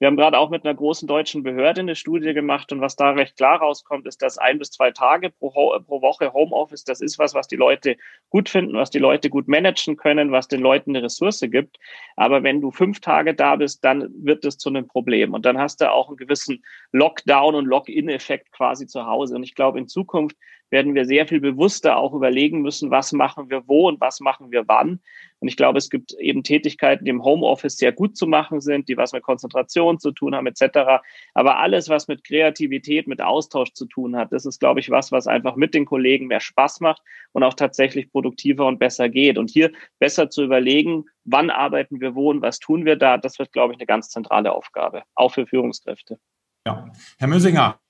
Wir 0.00 0.06
haben 0.06 0.16
gerade 0.16 0.38
auch 0.38 0.48
mit 0.48 0.64
einer 0.64 0.74
großen 0.74 1.06
deutschen 1.06 1.42
Behörde 1.42 1.82
eine 1.82 1.94
Studie 1.94 2.32
gemacht 2.32 2.72
und 2.72 2.80
was 2.80 2.96
da 2.96 3.10
recht 3.10 3.36
klar 3.36 3.58
rauskommt, 3.58 4.06
ist, 4.06 4.22
dass 4.22 4.38
ein 4.38 4.58
bis 4.58 4.70
zwei 4.70 4.92
Tage 4.92 5.28
pro, 5.28 5.50
pro 5.50 6.00
Woche 6.00 6.32
Homeoffice, 6.32 6.84
das 6.84 7.02
ist 7.02 7.18
was, 7.18 7.34
was 7.34 7.48
die 7.48 7.56
Leute 7.56 7.98
gut 8.30 8.48
finden, 8.48 8.72
was 8.76 8.88
die 8.88 8.98
Leute 8.98 9.28
gut 9.28 9.46
managen 9.46 9.98
können, 9.98 10.32
was 10.32 10.48
den 10.48 10.62
Leuten 10.62 10.96
eine 10.96 11.04
Ressource 11.04 11.40
gibt. 11.42 11.78
Aber 12.16 12.42
wenn 12.42 12.62
du 12.62 12.70
fünf 12.70 13.00
Tage 13.00 13.34
da 13.34 13.56
bist, 13.56 13.84
dann 13.84 14.08
wird 14.24 14.46
es 14.46 14.56
zu 14.56 14.70
einem 14.70 14.88
Problem. 14.88 15.34
Und 15.34 15.44
dann 15.44 15.58
hast 15.58 15.82
du 15.82 15.92
auch 15.92 16.08
einen 16.08 16.16
gewissen 16.16 16.64
Lockdown- 16.92 17.54
und 17.54 17.66
Lock-in-Effekt 17.66 18.52
quasi 18.52 18.86
zu 18.86 19.04
Hause. 19.04 19.34
Und 19.36 19.42
ich 19.42 19.54
glaube, 19.54 19.78
in 19.78 19.86
Zukunft 19.86 20.34
werden 20.70 20.94
wir 20.94 21.04
sehr 21.04 21.26
viel 21.26 21.40
bewusster 21.40 21.96
auch 21.96 22.14
überlegen 22.14 22.62
müssen, 22.62 22.90
was 22.90 23.12
machen 23.12 23.50
wir 23.50 23.66
wo 23.66 23.88
und 23.88 24.00
was 24.00 24.20
machen 24.20 24.50
wir 24.50 24.66
wann. 24.68 25.00
Und 25.40 25.48
ich 25.48 25.56
glaube, 25.56 25.78
es 25.78 25.90
gibt 25.90 26.12
eben 26.12 26.42
Tätigkeiten, 26.42 27.04
die 27.04 27.10
im 27.10 27.24
Homeoffice 27.24 27.76
sehr 27.76 27.92
gut 27.92 28.16
zu 28.16 28.26
machen 28.26 28.60
sind, 28.60 28.88
die 28.88 28.96
was 28.96 29.12
mit 29.12 29.22
Konzentration 29.22 29.98
zu 29.98 30.12
tun 30.12 30.34
haben, 30.34 30.46
etc. 30.46 31.02
Aber 31.34 31.58
alles, 31.58 31.88
was 31.88 32.08
mit 32.08 32.24
Kreativität, 32.24 33.06
mit 33.06 33.22
Austausch 33.22 33.72
zu 33.72 33.86
tun 33.86 34.16
hat, 34.16 34.32
das 34.32 34.44
ist, 34.44 34.60
glaube 34.60 34.80
ich, 34.80 34.90
was, 34.90 35.12
was 35.12 35.26
einfach 35.26 35.56
mit 35.56 35.74
den 35.74 35.86
Kollegen 35.86 36.26
mehr 36.26 36.40
Spaß 36.40 36.80
macht 36.80 37.02
und 37.32 37.42
auch 37.42 37.54
tatsächlich 37.54 38.10
produktiver 38.10 38.66
und 38.66 38.78
besser 38.78 39.08
geht. 39.08 39.38
Und 39.38 39.50
hier 39.50 39.72
besser 39.98 40.28
zu 40.28 40.44
überlegen, 40.44 41.06
wann 41.24 41.50
arbeiten 41.50 42.00
wir 42.00 42.14
wo 42.14 42.30
und 42.30 42.42
was 42.42 42.58
tun 42.58 42.84
wir 42.84 42.96
da, 42.96 43.16
das 43.16 43.38
wird, 43.38 43.52
glaube 43.52 43.72
ich, 43.72 43.78
eine 43.78 43.86
ganz 43.86 44.10
zentrale 44.10 44.52
Aufgabe, 44.52 45.02
auch 45.14 45.32
für 45.32 45.46
Führungskräfte. 45.46 46.18
Ja, 46.66 46.92
Herr 47.18 47.28
Mösinger, 47.28 47.80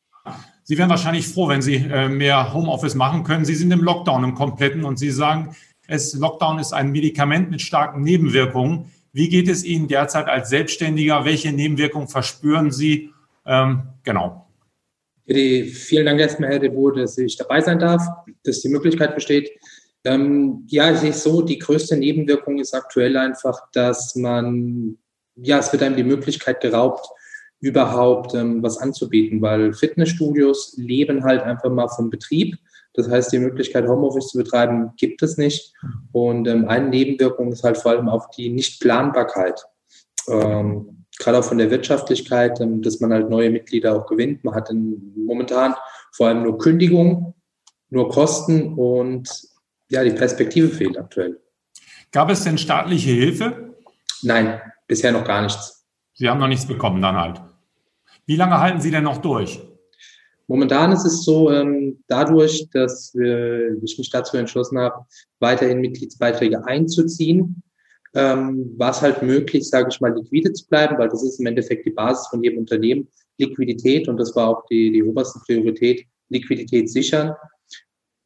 Sie 0.70 0.78
wären 0.78 0.88
wahrscheinlich 0.88 1.26
froh, 1.26 1.48
wenn 1.48 1.62
Sie 1.62 1.74
äh, 1.74 2.08
mehr 2.08 2.54
Homeoffice 2.54 2.94
machen 2.94 3.24
können. 3.24 3.44
Sie 3.44 3.56
sind 3.56 3.72
im 3.72 3.82
Lockdown 3.82 4.22
im 4.22 4.36
kompletten 4.36 4.84
und 4.84 5.00
Sie 5.00 5.10
sagen, 5.10 5.56
es, 5.88 6.14
Lockdown 6.14 6.60
ist 6.60 6.72
ein 6.72 6.92
Medikament 6.92 7.50
mit 7.50 7.60
starken 7.60 8.02
Nebenwirkungen. 8.02 8.84
Wie 9.12 9.28
geht 9.28 9.48
es 9.48 9.64
Ihnen 9.64 9.88
derzeit 9.88 10.28
als 10.28 10.48
Selbstständiger? 10.48 11.24
Welche 11.24 11.50
Nebenwirkungen 11.50 12.06
verspüren 12.06 12.70
Sie? 12.70 13.10
Ähm, 13.44 13.82
genau. 14.04 14.46
Vielen 15.26 16.06
Dank 16.06 16.20
erstmal, 16.20 16.50
Herr 16.50 16.60
de 16.60 16.68
Boer, 16.68 16.94
dass 16.94 17.18
ich 17.18 17.36
dabei 17.36 17.60
sein 17.60 17.80
darf, 17.80 18.06
dass 18.44 18.60
die 18.60 18.68
Möglichkeit 18.68 19.16
besteht. 19.16 19.50
Ähm, 20.04 20.66
ja, 20.68 20.88
es 20.88 21.24
so, 21.24 21.42
die 21.42 21.58
größte 21.58 21.96
Nebenwirkung 21.96 22.60
ist 22.60 22.74
aktuell 22.74 23.16
einfach, 23.16 23.58
dass 23.72 24.14
man, 24.14 24.98
ja, 25.34 25.58
es 25.58 25.72
wird 25.72 25.82
einem 25.82 25.96
die 25.96 26.04
Möglichkeit 26.04 26.60
geraubt, 26.60 27.08
überhaupt 27.60 28.34
ähm, 28.34 28.62
was 28.62 28.78
anzubieten, 28.78 29.42
weil 29.42 29.72
Fitnessstudios 29.72 30.74
leben 30.76 31.24
halt 31.24 31.42
einfach 31.42 31.70
mal 31.70 31.88
vom 31.88 32.10
Betrieb. 32.10 32.56
Das 32.94 33.08
heißt, 33.08 33.32
die 33.32 33.38
Möglichkeit, 33.38 33.86
Homeoffice 33.86 34.28
zu 34.28 34.38
betreiben, 34.38 34.92
gibt 34.96 35.22
es 35.22 35.36
nicht. 35.36 35.72
Und 36.12 36.48
ähm, 36.48 36.68
eine 36.68 36.88
Nebenwirkung 36.88 37.52
ist 37.52 37.62
halt 37.62 37.78
vor 37.78 37.92
allem 37.92 38.08
auch 38.08 38.30
die 38.30 38.48
Nichtplanbarkeit. 38.48 39.64
Ähm, 40.28 41.04
gerade 41.18 41.38
auch 41.38 41.44
von 41.44 41.58
der 41.58 41.70
Wirtschaftlichkeit, 41.70 42.60
ähm, 42.60 42.82
dass 42.82 43.00
man 43.00 43.12
halt 43.12 43.30
neue 43.30 43.50
Mitglieder 43.50 43.94
auch 43.94 44.06
gewinnt. 44.06 44.42
Man 44.42 44.54
hat 44.54 44.72
momentan 44.72 45.74
vor 46.12 46.28
allem 46.28 46.42
nur 46.42 46.58
Kündigungen, 46.58 47.34
nur 47.90 48.08
Kosten 48.08 48.74
und 48.74 49.28
ja, 49.90 50.02
die 50.02 50.10
Perspektive 50.10 50.68
fehlt 50.68 50.98
aktuell. 50.98 51.40
Gab 52.12 52.30
es 52.30 52.44
denn 52.44 52.58
staatliche 52.58 53.10
Hilfe? 53.10 53.74
Nein, 54.22 54.60
bisher 54.86 55.12
noch 55.12 55.24
gar 55.24 55.42
nichts. 55.42 55.86
Sie 56.14 56.28
haben 56.28 56.40
noch 56.40 56.48
nichts 56.48 56.66
bekommen, 56.66 57.00
dann 57.00 57.16
halt. 57.16 57.40
Wie 58.30 58.36
lange 58.36 58.60
halten 58.60 58.80
Sie 58.80 58.92
denn 58.92 59.02
noch 59.02 59.18
durch? 59.18 59.60
Momentan 60.46 60.92
ist 60.92 61.04
es 61.04 61.24
so, 61.24 61.50
ähm, 61.50 61.98
dadurch, 62.06 62.68
dass 62.72 63.12
wir, 63.12 63.76
ich 63.82 63.98
mich 63.98 64.08
dazu 64.08 64.36
entschlossen 64.36 64.78
habe, 64.78 65.04
weiterhin 65.40 65.80
Mitgliedsbeiträge 65.80 66.64
einzuziehen, 66.64 67.60
ähm, 68.14 68.72
war 68.76 68.92
es 68.92 69.02
halt 69.02 69.22
möglich, 69.22 69.68
sage 69.68 69.88
ich 69.90 70.00
mal, 70.00 70.14
liquide 70.14 70.52
zu 70.52 70.64
bleiben, 70.68 70.96
weil 70.96 71.08
das 71.08 71.24
ist 71.24 71.40
im 71.40 71.46
Endeffekt 71.46 71.86
die 71.86 71.90
Basis 71.90 72.28
von 72.28 72.40
jedem 72.44 72.60
Unternehmen, 72.60 73.08
Liquidität 73.38 74.06
und 74.06 74.16
das 74.16 74.36
war 74.36 74.46
auch 74.46 74.64
die, 74.66 74.92
die 74.92 75.02
oberste 75.02 75.40
Priorität, 75.40 76.06
Liquidität 76.28 76.88
sichern. 76.88 77.34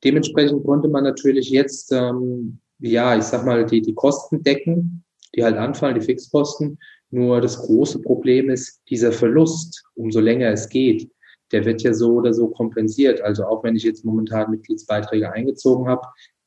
Dementsprechend 0.05 0.67
konnte 0.67 0.89
man 0.89 1.05
natürlich 1.05 1.49
jetzt, 1.49 1.91
ähm, 1.93 2.59
ja, 2.79 3.17
ich 3.17 3.25
sag 3.25 3.47
mal, 3.47 3.65
die, 3.65 3.81
die 3.81 3.95
Kosten 3.95 4.43
decken, 4.43 5.03
die 5.35 5.43
halt 5.43 5.57
anfallen, 5.57 5.99
die 5.99 6.05
Fixkosten 6.05 6.79
nur 7.15 7.41
das 7.41 7.59
große 7.59 8.03
Problem 8.03 8.51
ist, 8.51 8.83
dieser 8.91 9.13
Verlust, 9.13 9.85
umso 9.95 10.21
länger 10.21 10.49
es 10.49 10.69
geht, 10.69 11.11
der 11.53 11.65
wird 11.65 11.83
ja 11.83 11.95
so 11.95 12.15
oder 12.15 12.35
so 12.35 12.49
kompensiert. 12.49 13.21
Also 13.21 13.45
auch 13.45 13.63
wenn 13.63 13.77
ich 13.77 13.85
jetzt 13.85 14.05
momentan 14.05 14.51
Mitgliedsbeiträge 14.51 15.33
eingezogen 15.33 15.89
habe, 15.89 16.03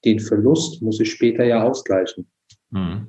den 0.05 0.19
Verlust 0.19 0.81
muss 0.81 0.99
ich 0.99 1.11
später 1.11 1.43
ja 1.43 1.63
ausgleichen. 1.63 2.27
Hm. 2.71 3.07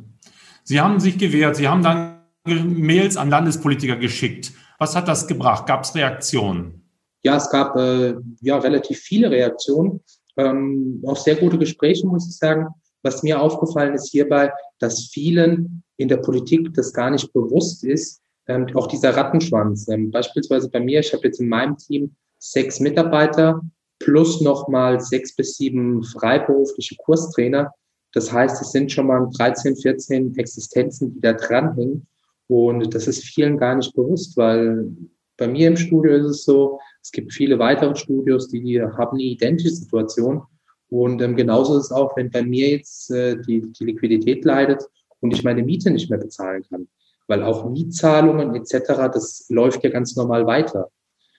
Sie 0.64 0.80
haben 0.80 1.00
sich 1.00 1.18
gewehrt, 1.18 1.56
Sie 1.56 1.68
haben 1.68 1.82
dann 1.82 2.20
Mails 2.44 3.16
an 3.16 3.30
Landespolitiker 3.30 3.96
geschickt. 3.96 4.52
Was 4.78 4.94
hat 4.94 5.08
das 5.08 5.26
gebracht? 5.26 5.66
Gab 5.66 5.84
es 5.84 5.94
Reaktionen? 5.94 6.88
Ja, 7.22 7.36
es 7.36 7.50
gab 7.50 7.76
äh, 7.76 8.14
ja 8.40 8.58
relativ 8.58 8.98
viele 8.98 9.30
Reaktionen, 9.30 10.00
ähm, 10.36 11.02
auch 11.06 11.16
sehr 11.16 11.34
gute 11.34 11.58
Gespräche, 11.58 12.06
muss 12.06 12.28
ich 12.28 12.36
sagen. 12.36 12.68
Was 13.02 13.22
mir 13.22 13.40
aufgefallen 13.40 13.94
ist 13.94 14.11
hierbei, 14.11 14.52
dass 14.78 15.08
vielen 15.12 15.82
in 15.96 16.08
der 16.08 16.18
Politik 16.18 16.72
das 16.74 16.92
gar 16.92 17.11
nicht 17.11 17.32
bewusst 17.32 17.84
ist, 17.84 18.20
ähm, 18.46 18.66
auch 18.74 18.87
dieser 18.87 19.16
Rattenschwanz. 19.16 19.88
Ähm, 19.88 20.11
beispielsweise 20.11 20.70
bei 20.70 20.80
mir, 20.80 21.00
ich 21.00 21.12
habe 21.12 21.24
jetzt 21.24 21.40
in 21.40 21.48
meinem 21.48 21.76
Team 21.76 22.14
sechs 22.38 22.80
Mitarbeiter 22.80 23.61
plus 23.98 24.40
nochmal 24.40 25.00
sechs 25.00 25.34
bis 25.34 25.56
sieben 25.56 26.02
freiberufliche 26.02 26.96
Kurstrainer. 26.96 27.72
Das 28.12 28.32
heißt, 28.32 28.61
es 28.62 28.72
sind 28.72 28.90
schon 28.90 29.08
mal 29.08 29.28
13, 29.37 29.76
14 29.76 30.37
Existenzen, 30.37 31.14
die 31.14 31.20
da 31.20 31.34
dranhängen. 31.34 32.06
Und 32.46 32.94
das 32.94 33.06
ist 33.06 33.24
vielen 33.24 33.58
gar 33.58 33.74
nicht 33.74 33.94
bewusst, 33.94 34.37
weil 34.37 34.90
bei 35.37 35.46
mir 35.46 35.68
im 35.68 35.76
Studio 35.76 36.16
ist 36.16 36.26
es 36.26 36.44
so, 36.44 36.80
es 37.02 37.12
gibt 37.12 37.32
viele 37.32 37.58
weitere 37.58 37.94
Studios, 37.94 38.48
die 38.48 38.80
haben 38.80 39.16
eine 39.16 39.22
identische 39.22 39.70
Situation. 39.70 40.42
Und 40.90 41.20
ähm, 41.20 41.37
genauso 41.37 41.77
ist 41.79 41.87
es 41.87 41.92
auch, 41.92 42.16
wenn 42.16 42.31
bei 42.31 42.42
mir 42.42 42.70
jetzt 42.70 43.11
äh, 43.11 43.37
die, 43.46 43.72
die 43.72 43.85
Liquidität 43.85 44.44
leidet 44.44 44.83
und 45.20 45.33
ich 45.33 45.44
meine 45.44 45.62
Miete 45.62 45.90
nicht 45.90 46.09
mehr 46.11 46.18
bezahlen 46.18 46.64
kann. 46.68 46.88
Weil 47.27 47.42
auch 47.42 47.68
Mietzahlungen 47.68 48.55
etc., 48.55 49.11
das 49.12 49.46
läuft 49.51 49.85
ja 49.85 49.90
ganz 49.90 50.16
normal 50.16 50.46
weiter. 50.46 50.90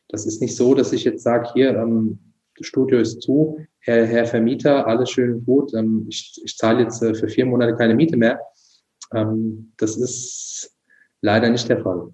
Das 0.08 0.26
ist 0.26 0.42
nicht 0.42 0.56
so, 0.56 0.76
dass 0.76 0.94
ich 0.94 1.04
jetzt 1.04 1.24
sage, 1.24 1.50
hier, 1.54 1.76
ähm, 1.76 2.20
das 2.58 2.68
Studio 2.68 3.00
ist 3.00 3.22
zu, 3.22 3.58
Herr, 3.80 4.06
Herr 4.06 4.26
Vermieter, 4.26 4.86
alles 4.86 5.10
schön 5.10 5.34
und 5.34 5.46
gut, 5.46 5.74
ähm, 5.74 6.06
ich, 6.10 6.40
ich 6.44 6.58
zahle 6.58 6.84
jetzt 6.84 7.02
äh, 7.02 7.14
für 7.14 7.28
vier 7.28 7.46
Monate 7.46 7.76
keine 7.76 7.96
Miete 7.96 8.18
mehr. 8.18 8.40
Ähm, 9.14 9.72
das 9.78 9.98
ist 9.98 10.76
leider 11.22 11.50
nicht 11.50 11.68
der 11.70 11.82
Fall. 11.82 12.14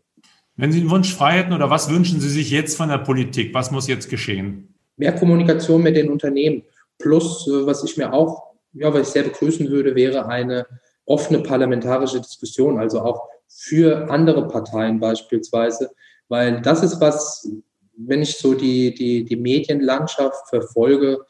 Wenn 0.55 0.71
Sie 0.71 0.79
einen 0.79 0.89
Wunsch 0.89 1.13
frei 1.13 1.39
hätten 1.39 1.53
oder 1.53 1.69
was 1.69 1.89
wünschen 1.89 2.21
Sie 2.21 2.29
sich 2.29 2.49
jetzt 2.49 2.77
von 2.77 2.89
der 2.89 2.99
Politik? 2.99 3.53
Was 3.53 3.71
muss 3.71 3.87
jetzt 3.87 4.09
geschehen? 4.09 4.73
Mehr 4.95 5.13
Kommunikation 5.13 5.83
mit 5.83 5.97
den 5.97 6.09
Unternehmen. 6.09 6.63
Plus, 6.99 7.47
äh, 7.47 7.65
was 7.65 7.83
ich 7.83 7.97
mir 7.97 8.13
auch, 8.13 8.55
ja, 8.73 8.93
was 8.93 9.07
ich 9.07 9.13
sehr 9.13 9.23
begrüßen 9.23 9.69
würde, 9.69 9.95
wäre 9.95 10.27
eine 10.27 10.65
offene 11.05 11.39
parlamentarische 11.39 12.19
Diskussion, 12.19 12.79
also 12.79 13.01
auch 13.01 13.27
für 13.47 14.09
andere 14.09 14.47
Parteien 14.47 14.99
beispielsweise, 14.99 15.91
weil 16.27 16.61
das 16.61 16.83
ist 16.83 16.99
was, 16.99 17.47
wenn 17.95 18.21
ich 18.21 18.37
so 18.37 18.53
die, 18.53 18.93
die, 18.93 19.23
die 19.23 19.35
Medienlandschaft 19.35 20.49
verfolge, 20.49 21.25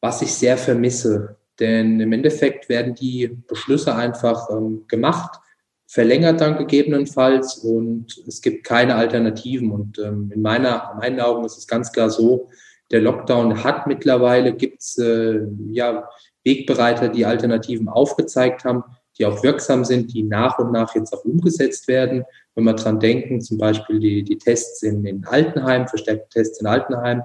was 0.00 0.22
ich 0.22 0.32
sehr 0.32 0.56
vermisse. 0.56 1.36
Denn 1.58 2.00
im 2.00 2.12
Endeffekt 2.12 2.68
werden 2.68 2.94
die 2.94 3.28
Beschlüsse 3.48 3.94
einfach 3.94 4.48
ähm, 4.50 4.84
gemacht, 4.88 5.38
verlängert 5.86 6.40
dann 6.40 6.56
gegebenenfalls 6.56 7.58
und 7.58 8.22
es 8.26 8.40
gibt 8.40 8.64
keine 8.64 8.94
Alternativen. 8.94 9.70
Und 9.70 9.98
ähm, 9.98 10.30
in, 10.32 10.40
meiner, 10.40 10.90
in 10.92 10.98
meinen 11.00 11.20
Augen 11.20 11.44
ist 11.44 11.58
es 11.58 11.66
ganz 11.66 11.92
klar 11.92 12.08
so, 12.08 12.48
der 12.90 13.00
Lockdown 13.00 13.62
hat 13.62 13.86
mittlerweile, 13.86 14.54
gibt 14.54 14.82
es 14.82 14.98
äh, 14.98 15.40
ja, 15.70 16.08
Wegbereiter, 16.44 17.08
die 17.08 17.24
Alternativen 17.24 17.88
aufgezeigt 17.88 18.64
haben, 18.64 18.84
die 19.18 19.26
auch 19.26 19.42
wirksam 19.42 19.84
sind, 19.84 20.12
die 20.14 20.22
nach 20.22 20.58
und 20.58 20.72
nach 20.72 20.94
jetzt 20.94 21.12
auch 21.12 21.24
umgesetzt 21.24 21.88
werden. 21.88 22.24
Wenn 22.54 22.64
wir 22.64 22.74
dran 22.74 22.98
denken, 22.98 23.40
zum 23.40 23.58
Beispiel 23.58 24.00
die, 24.00 24.22
die 24.22 24.38
Tests 24.38 24.82
in, 24.82 25.04
in 25.04 25.24
Altenheim, 25.24 25.86
verstärkte 25.86 26.28
Tests 26.30 26.60
in 26.60 26.66
Altenheim 26.66 27.22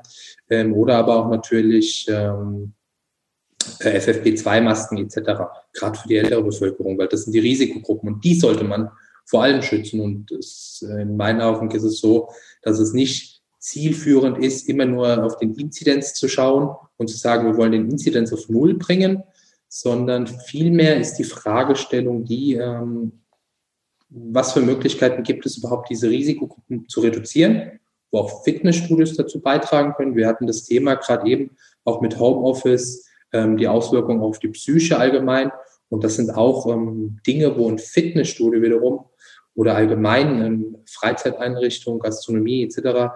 ähm, 0.49 0.73
oder 0.73 0.97
aber 0.97 1.15
auch 1.15 1.29
natürlich 1.29 2.05
ähm, 2.09 2.73
äh, 3.79 3.97
FFP2-Masken 3.97 4.97
etc., 4.97 5.15
gerade 5.73 5.97
für 5.97 6.07
die 6.07 6.17
ältere 6.17 6.43
Bevölkerung, 6.43 6.97
weil 6.97 7.07
das 7.07 7.23
sind 7.23 7.33
die 7.33 7.39
Risikogruppen 7.39 8.13
und 8.13 8.23
die 8.23 8.35
sollte 8.35 8.65
man 8.65 8.91
vor 9.25 9.43
allem 9.43 9.61
schützen. 9.61 10.01
Und 10.01 10.31
es, 10.31 10.85
äh, 10.87 11.01
in 11.01 11.17
meinen 11.17 11.41
Augen 11.41 11.71
ist 11.71 11.83
es 11.83 11.99
so, 11.99 12.29
dass 12.61 12.79
es 12.79 12.93
nicht 12.93 13.34
zielführend 13.65 14.37
ist, 14.37 14.69
immer 14.69 14.85
nur 14.85 15.23
auf 15.23 15.37
den 15.37 15.55
Inzidenz 15.55 16.13
zu 16.13 16.27
schauen 16.27 16.75
und 16.97 17.09
zu 17.09 17.17
sagen, 17.17 17.47
wir 17.47 17.57
wollen 17.57 17.71
den 17.71 17.89
Inzidenz 17.89 18.31
auf 18.31 18.47
Null 18.47 18.75
bringen, 18.75 19.23
sondern 19.67 20.27
vielmehr 20.27 20.97
ist 20.97 21.15
die 21.15 21.23
Fragestellung 21.23 22.25
die, 22.25 22.53
ähm, 22.53 23.23
was 24.09 24.53
für 24.53 24.61
Möglichkeiten 24.61 25.23
gibt 25.23 25.47
es 25.47 25.57
überhaupt, 25.57 25.89
diese 25.89 26.09
Risikogruppen 26.09 26.87
zu 26.87 27.01
reduzieren, 27.01 27.79
wo 28.11 28.19
auch 28.19 28.43
Fitnessstudios 28.43 29.17
dazu 29.17 29.41
beitragen 29.41 29.93
können. 29.93 30.15
Wir 30.15 30.27
hatten 30.27 30.45
das 30.45 30.65
Thema 30.65 30.93
gerade 30.93 31.27
eben 31.27 31.57
auch 31.85 32.01
mit 32.01 32.19
Homeoffice, 32.19 33.07
ähm, 33.33 33.57
die 33.57 33.67
Auswirkungen 33.67 34.21
auf 34.21 34.37
die 34.37 34.49
Psyche 34.49 34.99
allgemein. 34.99 35.51
Und 35.89 36.03
das 36.03 36.17
sind 36.17 36.29
auch 36.29 36.67
ähm, 36.71 37.17
Dinge, 37.25 37.57
wo 37.57 37.67
ein 37.67 37.79
Fitnessstudio 37.79 38.61
wiederum 38.61 39.05
oder 39.55 39.75
allgemein 39.75 40.77
Freizeiteinrichtungen, 40.85 41.99
Gastronomie 41.99 42.63
etc. 42.63 43.11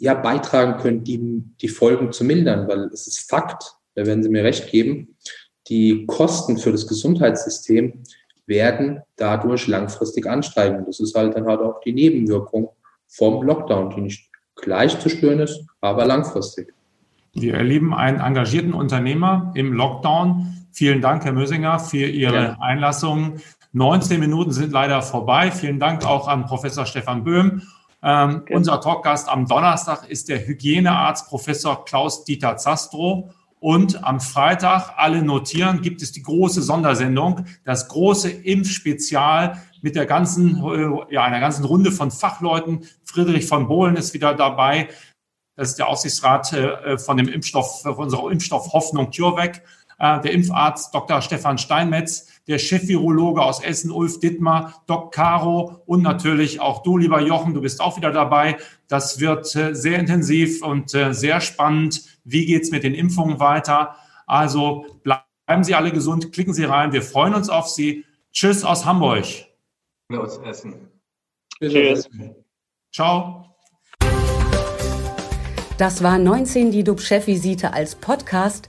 ja 0.00 0.14
beitragen 0.14 0.80
können, 0.80 1.04
die, 1.04 1.44
die 1.60 1.68
Folgen 1.68 2.10
zu 2.12 2.24
mildern, 2.24 2.66
weil 2.68 2.84
es 2.92 3.06
ist 3.06 3.30
Fakt, 3.30 3.76
da 3.94 4.06
werden 4.06 4.22
Sie 4.22 4.30
mir 4.30 4.42
recht 4.42 4.70
geben, 4.70 5.16
die 5.68 6.06
Kosten 6.06 6.58
für 6.58 6.72
das 6.72 6.86
Gesundheitssystem 6.86 8.02
werden 8.46 9.02
dadurch 9.16 9.68
langfristig 9.68 10.26
ansteigen. 10.26 10.84
Das 10.86 10.98
ist 11.00 11.14
halt 11.14 11.36
dann 11.36 11.46
halt 11.46 11.60
auch 11.60 11.80
die 11.80 11.92
Nebenwirkung 11.92 12.70
vom 13.06 13.42
Lockdown, 13.46 13.90
die 13.90 14.00
nicht 14.00 14.30
gleich 14.56 14.98
zu 14.98 15.08
spüren 15.08 15.38
ist, 15.40 15.60
aber 15.80 16.04
langfristig. 16.06 16.74
Wir 17.32 17.54
erleben 17.54 17.94
einen 17.94 18.20
engagierten 18.20 18.72
Unternehmer 18.72 19.52
im 19.54 19.72
Lockdown. 19.72 20.66
Vielen 20.72 21.00
Dank, 21.00 21.24
Herr 21.24 21.32
Mösinger, 21.32 21.78
für 21.78 22.06
Ihre 22.06 22.34
ja. 22.34 22.56
Einlassung. 22.60 23.36
19 23.72 24.18
Minuten 24.18 24.50
sind 24.50 24.72
leider 24.72 25.00
vorbei. 25.02 25.50
Vielen 25.52 25.78
Dank 25.78 26.04
auch 26.04 26.26
an 26.26 26.46
Professor 26.46 26.86
Stefan 26.86 27.22
Böhm. 27.22 27.62
Ähm, 28.02 28.40
okay. 28.42 28.54
Unser 28.54 28.80
Talkgast 28.80 29.28
am 29.28 29.46
Donnerstag 29.46 30.08
ist 30.08 30.28
der 30.28 30.46
Hygienearzt 30.46 31.28
Professor 31.28 31.84
Klaus-Dieter 31.84 32.56
Zastro. 32.56 33.30
Und 33.58 34.04
am 34.04 34.20
Freitag, 34.20 34.94
alle 34.96 35.22
notieren, 35.22 35.82
gibt 35.82 36.00
es 36.00 36.12
die 36.12 36.22
große 36.22 36.62
Sondersendung, 36.62 37.44
das 37.64 37.88
große 37.88 38.30
Impfspezial 38.30 39.60
mit 39.82 39.96
der 39.96 40.06
ganzen, 40.06 40.64
äh, 40.64 41.14
ja, 41.14 41.24
einer 41.24 41.40
ganzen 41.40 41.64
Runde 41.64 41.92
von 41.92 42.10
Fachleuten. 42.10 42.86
Friedrich 43.04 43.46
von 43.46 43.68
Bohlen 43.68 43.96
ist 43.96 44.14
wieder 44.14 44.34
dabei. 44.34 44.88
Das 45.56 45.70
ist 45.70 45.78
der 45.78 45.88
Aufsichtsrat 45.88 46.54
äh, 46.54 46.96
von 46.96 47.18
dem 47.18 47.28
Impfstoff, 47.28 47.82
von 47.82 47.96
unserer 47.96 48.30
Impfstoff 48.30 48.72
Hoffnung 48.72 49.10
CureVac. 49.10 49.62
Äh, 50.00 50.20
der 50.22 50.32
Impfarzt 50.32 50.94
Dr. 50.94 51.20
Stefan 51.20 51.58
Steinmetz, 51.58 52.26
der 52.48 52.58
Chefvirologe 52.58 53.42
aus 53.42 53.62
Essen, 53.62 53.90
Ulf 53.90 54.18
Dittmar, 54.18 54.82
Doc 54.86 55.12
Caro 55.12 55.82
und 55.84 56.02
natürlich 56.02 56.58
auch 56.58 56.82
du, 56.82 56.96
lieber 56.96 57.20
Jochen, 57.20 57.52
du 57.52 57.60
bist 57.60 57.82
auch 57.82 57.98
wieder 57.98 58.10
dabei. 58.10 58.56
Das 58.88 59.20
wird 59.20 59.54
äh, 59.54 59.74
sehr 59.74 59.98
intensiv 59.98 60.62
und 60.64 60.90
sehr 60.90 61.40
spannend. 61.40 62.02
Wie 62.24 62.46
geht's 62.46 62.70
mit 62.70 62.82
den 62.82 62.94
Impfungen 62.94 63.40
weiter? 63.40 63.94
Also 64.26 64.86
bleiben 65.02 65.64
Sie 65.64 65.74
alle 65.74 65.92
gesund, 65.92 66.32
klicken 66.32 66.54
Sie 66.54 66.64
rein. 66.64 66.92
Wir 66.92 67.02
freuen 67.02 67.34
uns 67.34 67.50
auf 67.50 67.68
Sie. 67.68 68.04
Tschüss 68.32 68.64
aus 68.64 68.86
Hamburg. 68.86 69.26
Aus 70.10 70.38
Essen. 70.38 70.88
Tschüss. 71.60 72.08
Ciao. 72.92 73.44
Das 75.76 76.02
war 76.02 76.18
19 76.18 76.70
die 76.70 76.84
DUB-Chefvisite 76.84 77.72
als 77.72 77.94
Podcast. 77.94 78.68